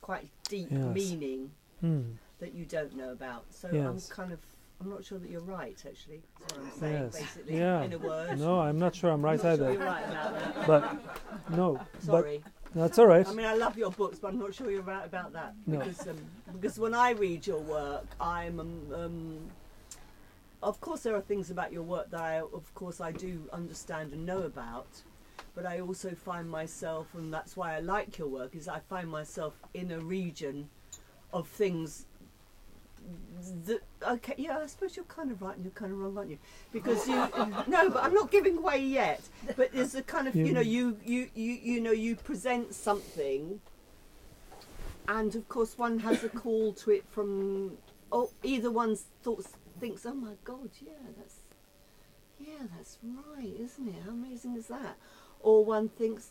[0.00, 0.94] quite deep Yes.
[0.94, 1.50] meaning
[1.82, 2.14] Mm.
[2.38, 3.44] that you don't know about.
[3.50, 3.86] So Yes.
[3.86, 4.40] I'm kind of,
[4.80, 6.22] I'm not sure that you're right actually.
[6.40, 7.12] That's what I'm saying Yes.
[7.20, 7.82] basically Yeah.
[7.82, 8.38] in a word.
[8.38, 9.72] No, I'm not sure I'm I'm right sure either.
[9.72, 10.66] you're right.
[10.66, 10.98] But
[11.50, 12.42] no, Sorry.
[12.64, 13.26] but that's all right.
[13.26, 15.54] I mean, I love your books, but I'm not sure you're right about that.
[15.66, 15.78] No.
[15.80, 16.16] Because, um,
[16.52, 18.58] because when I read your work, I'm.
[18.60, 19.50] Um, um,
[20.62, 24.12] of course, there are things about your work that I, of course, I do understand
[24.12, 25.02] and know about.
[25.54, 29.08] But I also find myself, and that's why I like your work, is I find
[29.08, 30.70] myself in a region
[31.32, 32.06] of things
[33.66, 36.30] that okay yeah i suppose you're kind of right and you're kind of wrong aren't
[36.30, 36.38] you?
[36.72, 37.14] Because you
[37.66, 39.20] no but i'm not giving away yet.
[39.56, 43.60] But there's a kind of you know you you you you know you present something
[45.08, 47.72] and of course one has a call to it from
[48.12, 49.48] oh either one's thoughts
[49.80, 51.36] thinks oh my god yeah that's
[52.38, 53.94] yeah that's right isn't it?
[54.04, 54.96] How amazing is that
[55.42, 56.30] or one thinks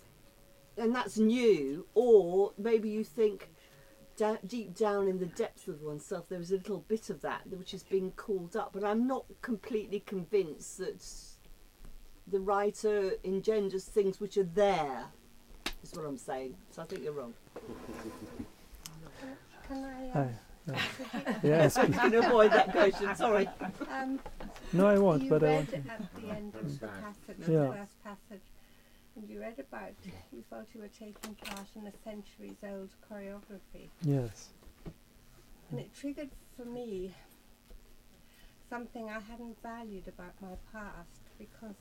[0.77, 3.49] and that's new or maybe you think
[4.15, 7.41] da- deep down in the depths of oneself there is a little bit of that
[7.49, 11.03] which is being called up but i'm not completely convinced that
[12.27, 15.03] the writer engenders things which are there
[15.83, 17.33] is what i'm saying so i think you're wrong
[19.67, 20.09] Can I?
[20.13, 20.21] Hi.
[20.21, 20.29] Um,
[21.17, 21.39] Yeah.
[21.43, 21.77] Yes.
[21.77, 23.49] i'm going to avoid that question sorry
[23.91, 24.19] um,
[24.73, 25.73] No, I won't, you but I want.
[25.73, 25.83] at
[26.15, 27.45] the end of the passage, Yeah.
[27.65, 28.41] the first passage,
[29.15, 29.93] and you read about
[30.31, 34.49] you felt you were taking part in a centuries-old choreography, Yes.
[35.69, 37.13] and it triggered for me
[38.69, 41.75] something I hadn't valued about my past because,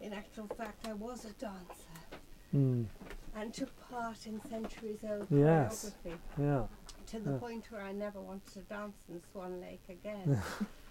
[0.00, 2.18] in actual fact, I was a dancer
[2.54, 2.86] Mm.
[3.34, 5.84] and took part in centuries-old Yes.
[5.84, 6.18] choreography.
[6.38, 6.66] Yeah.
[7.06, 7.38] to the Yeah.
[7.38, 10.40] point where I never wanted to dance in Swan Lake again.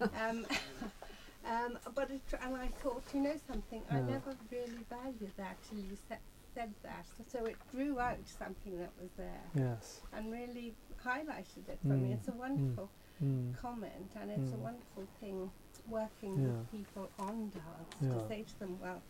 [0.00, 0.46] um,
[1.44, 5.78] um, but it, and I thought, you know something, I never really valued that till
[5.78, 6.16] you sa-
[6.54, 7.06] said that.
[7.28, 10.00] So, it drew out something that was there Yes.
[10.12, 12.10] and really highlighted it for me.
[12.10, 12.90] Mm, It's a wonderful
[13.22, 13.54] Mm.
[13.54, 14.62] comment and it's a Mm.
[14.62, 15.50] wonderful thing
[15.86, 16.46] working Yeah.
[16.48, 18.14] with people on dance Yeah.
[18.14, 19.02] to say to them, well,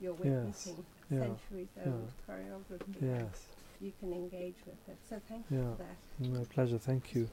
[0.00, 0.24] you're Yes.
[0.24, 1.20] witnessing Yeah.
[1.20, 3.00] centuries old choreography.
[3.02, 3.48] Yes.
[3.80, 4.98] You can engage with it.
[5.08, 6.28] So thank you for that.
[6.28, 6.78] My pleasure.
[6.78, 7.28] Thank you.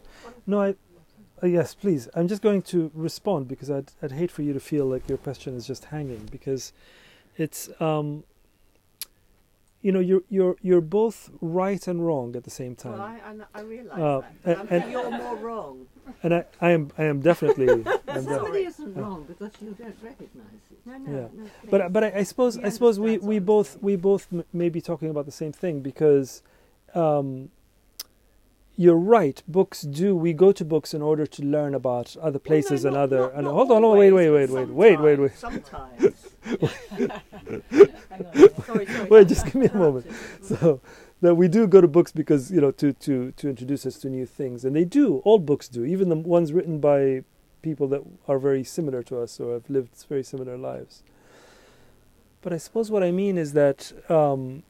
[0.45, 0.75] No, I.
[1.43, 2.07] Uh, yes, please.
[2.15, 5.17] I'm just going to respond because I'd I'd hate for you to feel like your
[5.17, 6.73] question is just hanging because
[7.37, 8.23] it's um.
[9.81, 12.93] You know, you're you're you're both right and wrong at the same time.
[12.93, 15.85] well i, I, I realise Uh, that and- I'm- and- you're more wrong
[16.23, 19.01] and I, I am I am definitely I'm de- Somebody isn't Yeah.
[19.03, 20.79] wrong because you don't recognise it.
[20.87, 21.27] no no Yeah.
[21.43, 24.43] no but but I, I suppose He I suppose we, we both we both m-
[24.53, 26.41] may be talking about the same thing because
[26.95, 27.51] um,
[28.77, 29.41] you're right.
[29.47, 33.01] Books do we go to books in order to learn about other places Well, no,
[33.03, 34.99] and not- other not- and not hold on, hold on, wait, wait, wait, wait, wait,
[34.99, 35.35] wait, wait.
[35.37, 36.71] sometimes- Sometimes.
[38.09, 38.63] Hang on.
[38.65, 39.09] Sorry, sorry.
[39.09, 40.05] Wait, just give me a moment.
[40.41, 40.79] So
[41.21, 44.09] that we do go to books because you know to to to introduce us to
[44.09, 45.17] new things, and they do.
[45.25, 47.23] All books do, even the ones written by
[47.61, 51.01] people that are very similar to us or have lived very similar lives.
[52.41, 54.61] But I suppose what I mean is that um,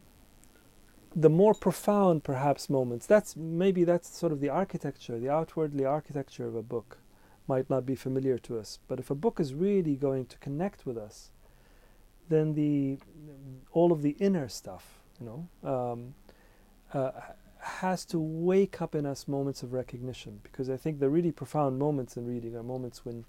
[1.16, 3.06] the more profound, perhaps, moments.
[3.06, 6.98] That's maybe that's sort of the architecture, the outwardly architecture of a book,
[7.48, 8.80] might not be familiar to us.
[8.88, 11.32] But if a book is really going to connect with us,
[12.28, 13.00] then the
[13.72, 16.16] all of the inner stuff, you know, um,
[16.94, 17.12] uh,
[17.60, 20.42] has to wake up in us moments of recognition.
[20.44, 23.26] Because I think the really profound moments in reading are moments when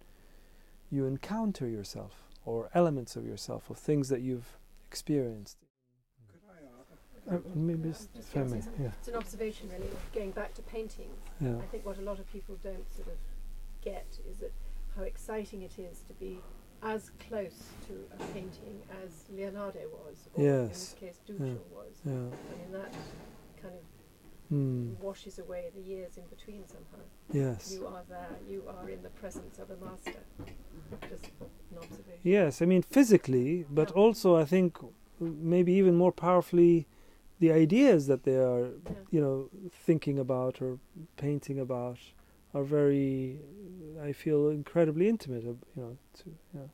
[0.91, 4.59] you encounter yourself or elements of yourself, of things that you've
[4.89, 5.66] experienced.
[7.31, 11.19] Uh, maybe it's if I may, yeah, It's an observation, really, going back to paintings.
[11.41, 13.19] yeah, I think what a lot of people don't sort of
[13.83, 14.53] get is that
[14.97, 16.39] how exciting it is to be
[16.83, 21.01] as close to a painting as Leonardo was, or in this Yes.
[21.01, 22.01] case Duccio was.
[22.05, 22.13] yeah.
[22.13, 22.93] I mean, that
[23.61, 23.83] kind of
[24.53, 27.05] Mm, washes away the years in between somehow.
[27.33, 27.73] yes.
[27.73, 30.21] You are there, you are in the presence of a master.
[31.11, 31.25] Just
[31.73, 32.21] an observation.
[32.23, 34.03] Yes, I mean physically, but Yeah.
[34.03, 34.79] also I think
[35.19, 36.87] maybe even more powerfully
[37.39, 38.93] the ideas that they are, Yeah.
[39.11, 40.79] you know, thinking about or
[41.17, 41.99] painting about
[42.55, 43.39] are very,
[44.03, 45.45] I feel, incredibly intimate.
[45.45, 46.25] uh, You know, to
[46.55, 46.69] yeah,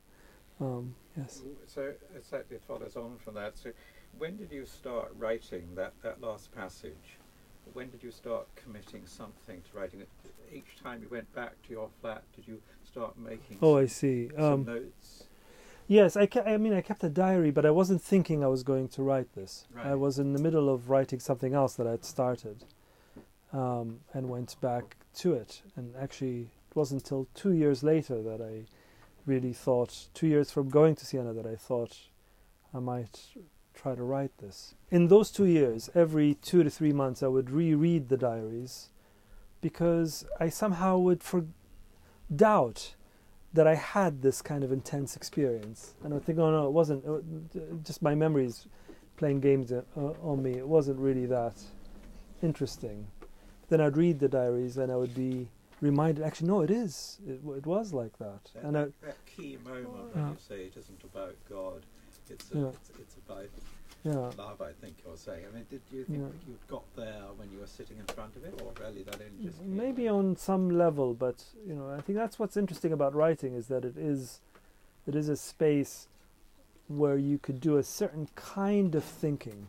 [0.60, 1.42] um, yes.
[1.66, 3.58] So exactly it follows on from that.
[3.58, 3.70] So
[4.18, 7.18] when did you start writing that, that last passage?
[7.72, 10.08] When did you start committing something to writing it?
[10.52, 13.86] Each time you went back to your flat, did you start making Oh, some, I
[13.86, 14.28] see.
[14.34, 15.24] some Um, notes?
[15.92, 18.62] Yes, I, ke- I mean, I kept a diary, but I wasn't thinking I was
[18.62, 19.66] going to write this.
[19.76, 22.64] I was in the middle of writing something else that I'd started,
[23.52, 25.60] um, and went back to it.
[25.76, 28.64] And actually, it wasn't until two years later that I
[29.26, 31.94] really thought, two years from going to Siena, that I thought
[32.72, 33.20] I might
[33.74, 34.74] try to write this.
[34.90, 38.88] In those two years, every two to three months, I would reread the diaries
[39.60, 41.44] because I somehow would for-
[42.34, 42.94] doubt
[43.54, 45.94] that I had this kind of intense experience.
[46.04, 47.04] And I think, oh no, it wasn't.
[47.54, 48.66] It, just my memories
[49.16, 50.52] playing games uh, on me.
[50.52, 51.54] It wasn't really that
[52.42, 53.06] interesting.
[53.68, 55.48] Then I'd read the diaries and I would be
[55.80, 56.24] reminded.
[56.24, 57.18] Actually, no, it is.
[57.26, 58.50] It, it was like that.
[58.54, 60.30] That, And I, that key moment when Yeah.
[60.30, 61.84] you say it isn't about God,
[62.28, 62.68] it's, a, Yeah.
[62.68, 63.48] it's, it's about
[64.04, 64.30] yeah.
[64.36, 65.44] love, I think you're saying.
[65.50, 66.48] I mean, did you think Yeah.
[66.48, 69.44] you got there when you were sitting in front of it, or really that only
[69.44, 69.62] just?
[69.62, 73.68] Maybe on some level, but you know, I think that's what's interesting about writing is
[73.68, 74.40] that it is,
[75.06, 76.08] it is a space
[76.88, 79.68] where you could do a certain kind of thinking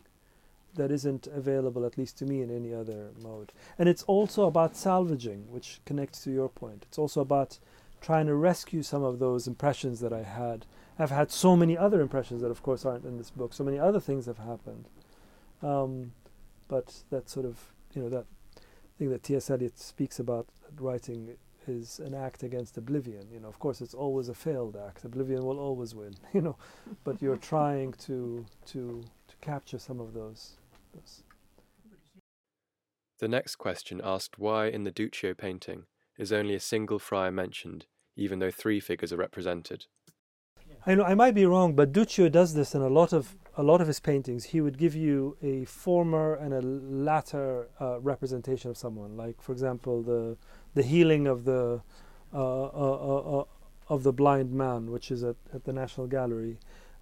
[0.76, 3.54] that isn't available, at least to me, in any other mode.
[3.78, 6.86] And it's also about salvaging, which connects to your point.
[6.88, 7.60] It's also about
[8.02, 10.66] trying to rescue some of those impressions that I had.
[11.04, 13.54] I've had so many other impressions that, of course, aren't in this book.
[13.54, 14.88] So many other things have happened.
[15.62, 16.14] Um,
[16.70, 18.26] but that sort of, you know, that
[18.98, 19.50] thing that T.S.
[19.50, 20.48] Eliot speaks about
[20.80, 21.36] writing
[21.68, 23.28] is an act against oblivion.
[23.34, 25.04] You know, of course, it's always a failed act.
[25.04, 26.16] Oblivion will always win.
[26.34, 26.58] You know,
[27.04, 30.54] but you're trying to to to capture some of those.
[30.96, 31.24] those.
[33.20, 35.84] The next question asked why in the Duccio painting
[36.18, 39.86] is only a single friar mentioned, even though three figures are represented.
[40.86, 43.64] I know I might be wrong, but Duccio does this in a lot of a
[43.64, 44.46] lot of his paintings.
[44.46, 49.16] He would give you a former and a latter uh, representation of someone.
[49.16, 50.36] Like, for example, the
[50.74, 51.82] the healing of the
[52.34, 53.44] uh, uh, uh, uh,
[53.88, 56.58] of the blind man, which is at, at the National Gallery,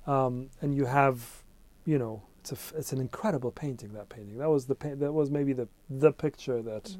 [0.06, 1.44] um, and you have,
[1.86, 3.94] you know, it's a it's an incredible painting.
[3.94, 6.96] That painting that was the pa- that was maybe the the picture that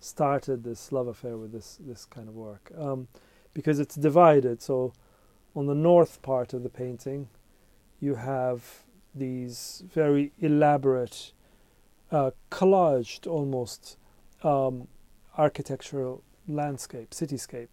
[0.00, 3.08] started this love affair with this this kind of work, um,
[3.52, 4.62] because it's divided.
[4.62, 4.94] So
[5.54, 7.28] on the north part of the painting,
[8.00, 8.84] you have
[9.14, 11.32] these very elaborate,
[12.10, 13.96] uh, collaged almost
[14.42, 14.88] um,
[15.38, 17.68] architectural landscape, cityscape,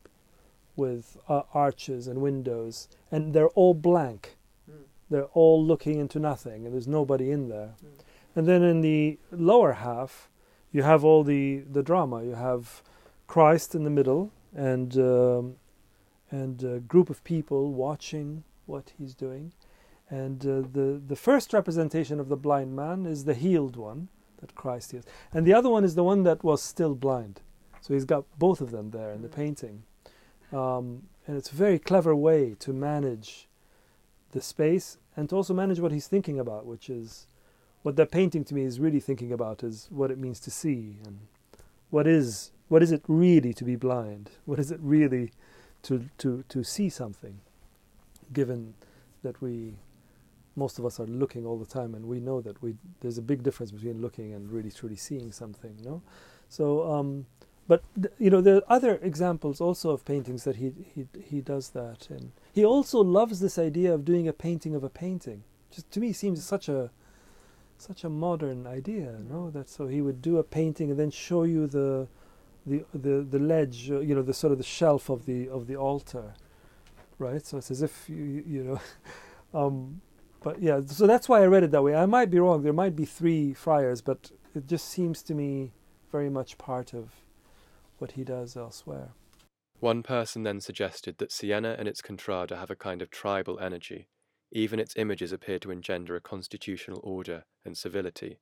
[0.76, 4.38] with uh, arches and windows, and they're all blank.
[4.70, 4.84] Mm.
[5.10, 7.74] They're all looking into nothing, and there's nobody in there.
[7.84, 8.00] Mm.
[8.36, 10.30] And then in the lower half,
[10.72, 12.24] you have all the the drama.
[12.24, 12.82] You have
[13.28, 15.56] Christ in the middle, and um,
[16.32, 19.54] and a group of people watching what he's doing.
[20.10, 24.08] And uh, the the first representation of the blind man is the healed one
[24.40, 27.42] that Christ heals, and the other one is the one that was still blind.
[27.82, 29.36] So he's got both of them there in the Mm.
[29.36, 29.84] painting,
[30.52, 33.48] um, and it's a very clever way to manage
[34.32, 37.28] the space and to also manage what he's thinking about, which is
[37.84, 40.98] what that painting to me is really thinking about is what it means to see
[41.06, 41.20] and
[41.90, 44.32] what is what is it really to be blind?
[44.46, 45.32] What is it really
[45.84, 47.40] to to to see something,
[48.34, 48.74] given
[49.24, 49.76] that we
[50.56, 53.22] most of us are looking all the time, and we know that we there's a
[53.22, 55.78] big difference between looking and really truly seeing something.
[55.84, 56.02] No,
[56.50, 57.26] so um,
[57.68, 61.42] but th- you know there are other examples also of paintings that he he he
[61.42, 65.44] does that, and he also loves this idea of doing a painting of a painting.
[65.72, 66.92] Just to me seems such a
[67.78, 69.50] such a modern idea, no?
[69.50, 72.08] That so he would do a painting and then show you the
[72.66, 75.68] the the the ledge, uh, you know, the sort of the shelf of the of
[75.68, 76.34] the altar,
[77.18, 77.46] right?
[77.46, 78.80] So it's as if you you know,
[79.60, 80.02] um,
[80.44, 80.82] but yeah.
[80.86, 81.96] So that's why I read it that way.
[81.96, 82.64] I might be wrong.
[82.64, 85.72] There might be three friars, but it just seems to me
[86.12, 87.10] very much part of
[87.98, 89.10] what he does elsewhere.
[89.80, 94.08] One person then suggested that Siena and its contrada have a kind of tribal energy.
[94.52, 98.40] Even its images appear to engender a constitutional order and civility.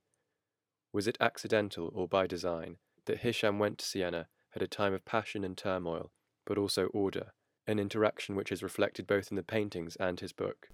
[0.92, 5.06] Was it accidental or by design that Hisham went to Siena at a time of
[5.06, 6.12] passion and turmoil,
[6.46, 7.34] but also order,
[7.68, 10.70] an interaction which is reflected both in the paintings and his book?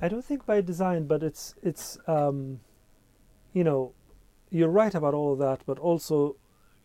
[0.00, 2.60] I don't think by design, but it's it's um,
[3.52, 3.92] you know,
[4.50, 6.36] you're right about all of that, but also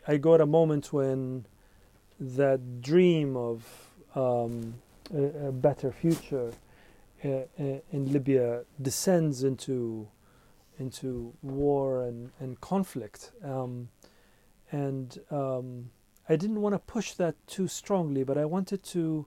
[0.07, 1.45] I got a moment when
[2.19, 4.75] that dream of um,
[5.13, 6.53] a, a, better future
[7.23, 7.43] uh, uh,
[7.91, 10.07] in Libya descends into
[10.79, 13.31] into war and, and conflict.
[13.43, 13.89] Um,
[14.75, 15.89] and um,
[16.27, 19.25] I didn't want to push that too strongly, but I wanted to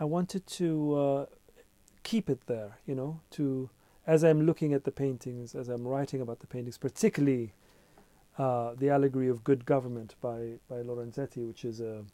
[0.00, 1.26] I wanted to uh,
[2.02, 3.68] keep it there, you know, to
[4.06, 7.52] as I'm looking at the paintings, as I'm writing about the paintings, particularly
[8.38, 12.04] uh, the allegory of good government by by Lorenzetti, which is a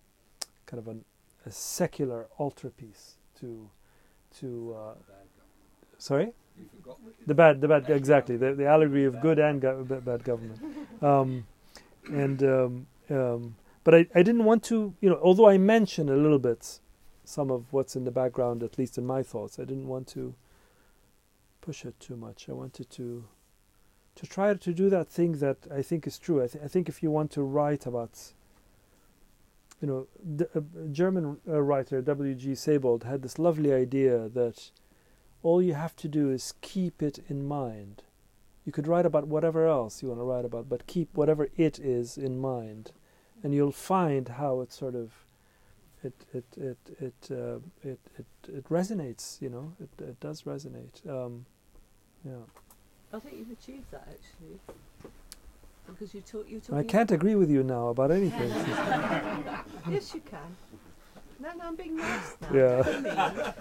[0.67, 1.05] kind of an,
[1.47, 3.71] a secular altarpiece to
[4.41, 4.95] to uh,
[5.99, 6.33] sorry?
[7.29, 8.37] The bad the bad exactly.
[8.37, 10.61] the, the allegory of good and go- bad government.
[11.01, 11.47] Um,
[12.13, 16.17] and um, um, but I, I didn't want to you know although I mentioned a
[16.17, 16.81] little bit
[17.25, 20.35] some of what's in the background at least in my thoughts I didn't want to
[21.61, 23.25] push it too much I wanted to
[24.19, 26.43] to try to do that thing that I think is true.
[26.43, 28.33] I, th- I think if you want to write about,
[29.81, 32.35] you know, the, a German uh, writer W.
[32.35, 32.57] G.
[32.57, 34.73] Sebald had this lovely idea that
[35.45, 38.03] all you have to do is keep it in mind.
[38.69, 41.79] You could write about whatever else you want to write about, but keep whatever it
[41.79, 42.93] is in mind,
[43.43, 45.25] and you'll find how it sort of
[46.05, 49.41] it it it it uh, it, it it resonates.
[49.41, 50.97] You know, it it does resonate.
[51.09, 51.47] Um,
[52.23, 52.45] yeah.
[53.11, 54.61] I think you've achieved that actually.
[55.87, 58.51] Because you talk, you I can't agree with you now about anything.
[59.89, 60.57] yes, you can.
[61.41, 62.53] No, no, I'm being nice now.
[62.53, 63.53] Yeah.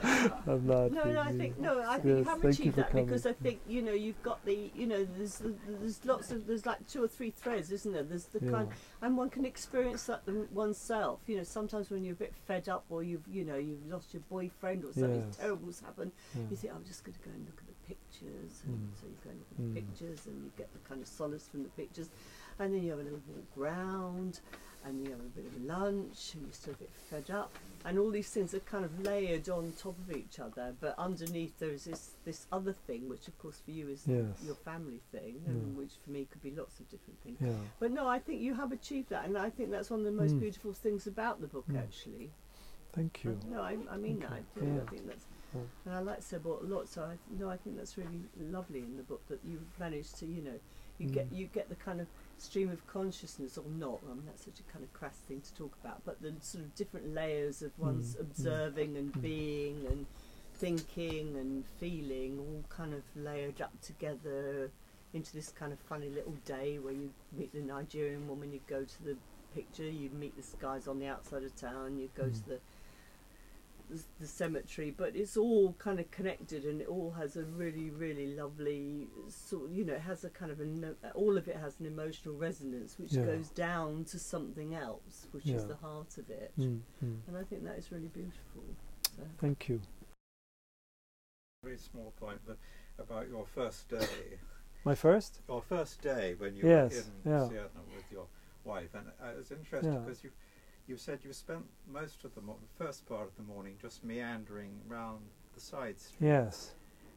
[0.47, 0.91] I'm not.
[0.91, 3.05] No, no, I think no, I think yes, you have achieved that coming.
[3.05, 6.65] because I think you know you've got the you know there's there's lots of there's
[6.65, 8.01] like two or three threads, isn't there?
[8.03, 8.51] There's the yeah.
[8.51, 8.69] kind
[9.01, 11.19] and one can experience that oneself.
[11.27, 14.11] You know, sometimes when you're a bit fed up or you've you know you've lost
[14.11, 15.37] your boyfriend or something yes.
[15.37, 16.41] terrible's happened, yeah.
[16.49, 18.99] you think I'm just going to go and look at the pictures, and mm.
[18.99, 19.73] so you go and look at mm.
[19.75, 22.09] the pictures and you get the kind of solace from the pictures,
[22.57, 24.39] and then you have a little walk round
[24.85, 27.51] and you have a bit of lunch and you're still a bit fed up
[27.85, 31.57] and all these things are kind of layered on top of each other but underneath
[31.59, 34.25] there is this this other thing which of course for you is yes.
[34.45, 37.51] your family thing and which for me could be lots of different things yeah.
[37.79, 40.11] but no i think you have achieved that and i think that's one of the
[40.11, 40.39] most mm.
[40.39, 41.77] beautiful things about the book mm.
[41.77, 42.29] actually
[42.93, 44.81] thank you no i, I mean that I, yeah.
[44.85, 45.25] I think that's
[45.85, 48.97] and I like Sebald a lot, so I no, I think that's really lovely in
[48.97, 50.59] the book that you managed to, you know,
[50.97, 51.13] you mm.
[51.13, 52.07] get you get the kind of
[52.37, 53.99] stream of consciousness or not.
[54.09, 56.63] I mean, that's such a kind of crass thing to talk about, but the sort
[56.63, 58.21] of different layers of one's mm.
[58.21, 58.97] observing mm.
[58.97, 59.21] and mm.
[59.21, 60.05] being and
[60.55, 64.71] thinking and feeling all kind of layered up together
[65.13, 68.83] into this kind of funny little day where you meet the Nigerian woman, you go
[68.83, 69.15] to the
[69.55, 72.45] picture, you meet the guys on the outside of town, you go to mm.
[72.45, 72.59] the
[73.89, 77.89] the, the, cemetery, but it's all kind of connected and it all has a really,
[77.89, 79.71] really lovely sort.
[79.71, 82.97] You know, it has a kind of a all of it has an emotional resonance
[82.97, 83.23] which yeah.
[83.23, 85.55] goes down to something else, which yeah.
[85.55, 86.51] is the heart of it.
[86.59, 87.17] Mm, mm.
[87.27, 88.63] And I think that is really beautiful.
[89.15, 89.23] So.
[89.39, 89.81] Thank you.
[91.63, 92.39] Very small point
[92.99, 94.37] about your first day.
[94.83, 95.39] My first?
[95.47, 96.93] Your first day when you yes,
[97.25, 97.47] were in yeah.
[97.47, 98.25] Siena with your
[98.63, 100.31] wife, and I was interested because you
[100.87, 104.71] you said you spent most of the, the first part of the morning just meandering
[104.87, 105.19] round
[105.53, 106.17] the side streets.
[106.21, 106.71] Yes.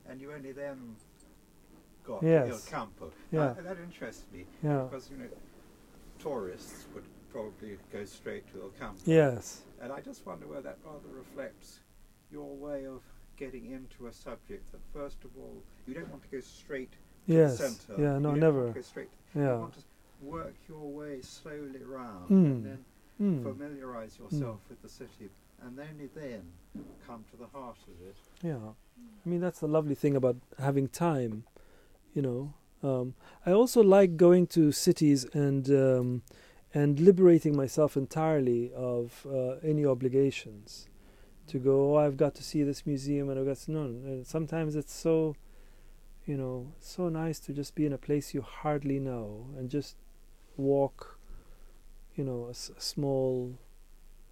[0.09, 0.97] And you only then
[2.05, 2.47] got yes.
[2.47, 3.13] to Il Campo.
[3.31, 3.55] Yeah.
[3.63, 4.45] that interests me.
[4.63, 4.87] Yeah.
[4.91, 5.29] Because, you know,
[6.19, 9.01] tourists would probably go straight to Il Campo.
[9.05, 9.63] Yes.
[9.81, 11.81] And I just wonder where that rather reflects
[12.33, 13.03] your way of
[13.37, 16.99] getting into a subject that, first of all, you don't want to go straight to
[17.33, 17.59] yes.
[17.59, 18.03] the centre.
[18.03, 18.71] Yeah, no, never.
[18.71, 19.09] go straight.
[19.35, 19.55] Yeah.
[19.55, 19.81] You want to
[20.21, 22.45] work your way slowly round mm.
[22.45, 22.85] and then
[23.21, 23.43] mm.
[23.43, 24.71] familiarize yourself mm.
[24.71, 25.31] with the city,
[25.63, 26.43] and only then
[27.07, 28.17] come to the heart of it.
[28.43, 28.73] Yeah.
[29.25, 31.45] I mean, that's the lovely thing about having time,
[32.15, 32.55] you know.
[32.83, 33.15] Um,
[33.45, 36.23] I also like going to cities and um,
[36.73, 40.89] and liberating myself entirely of uh, any obligations
[41.49, 41.97] to go.
[41.97, 43.87] Oh, I've got to see this museum, and I've got to, no.
[43.89, 44.23] no.
[44.23, 45.35] Sometimes it's so,
[46.27, 49.97] you know, so nice to just be in a place you hardly know and just
[50.57, 51.19] walk,
[52.17, 53.57] you know, a, s- a small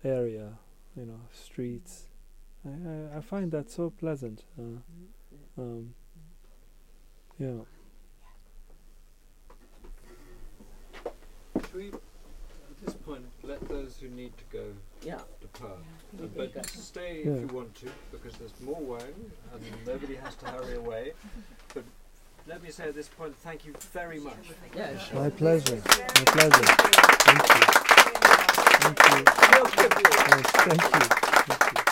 [0.04, 0.52] area,
[0.96, 2.06] you know, streets.
[2.66, 2.70] I,
[3.14, 4.42] I, I find that so pleasant.
[4.58, 4.80] Uh,
[5.60, 5.94] um,
[7.38, 7.60] yeah.
[11.56, 14.64] Should we, at this point, let those who need to go
[15.02, 15.20] Yeah.
[15.40, 15.78] depart?
[16.18, 16.24] Yeah.
[16.24, 17.32] Uh, but stay Yeah.
[17.32, 21.12] if you want to, because there's more wine and nobody has to hurry away.
[21.74, 21.84] But
[22.48, 24.34] let me say at this point, thank you very much.
[24.74, 25.76] Yeah, My pleasure.
[25.76, 26.64] My pleasure.
[27.28, 27.62] Thank you.
[28.80, 29.16] Thank you.
[29.52, 30.14] Real privilege.
[30.30, 31.00] Yes, thank you.
[31.46, 31.87] Thank you.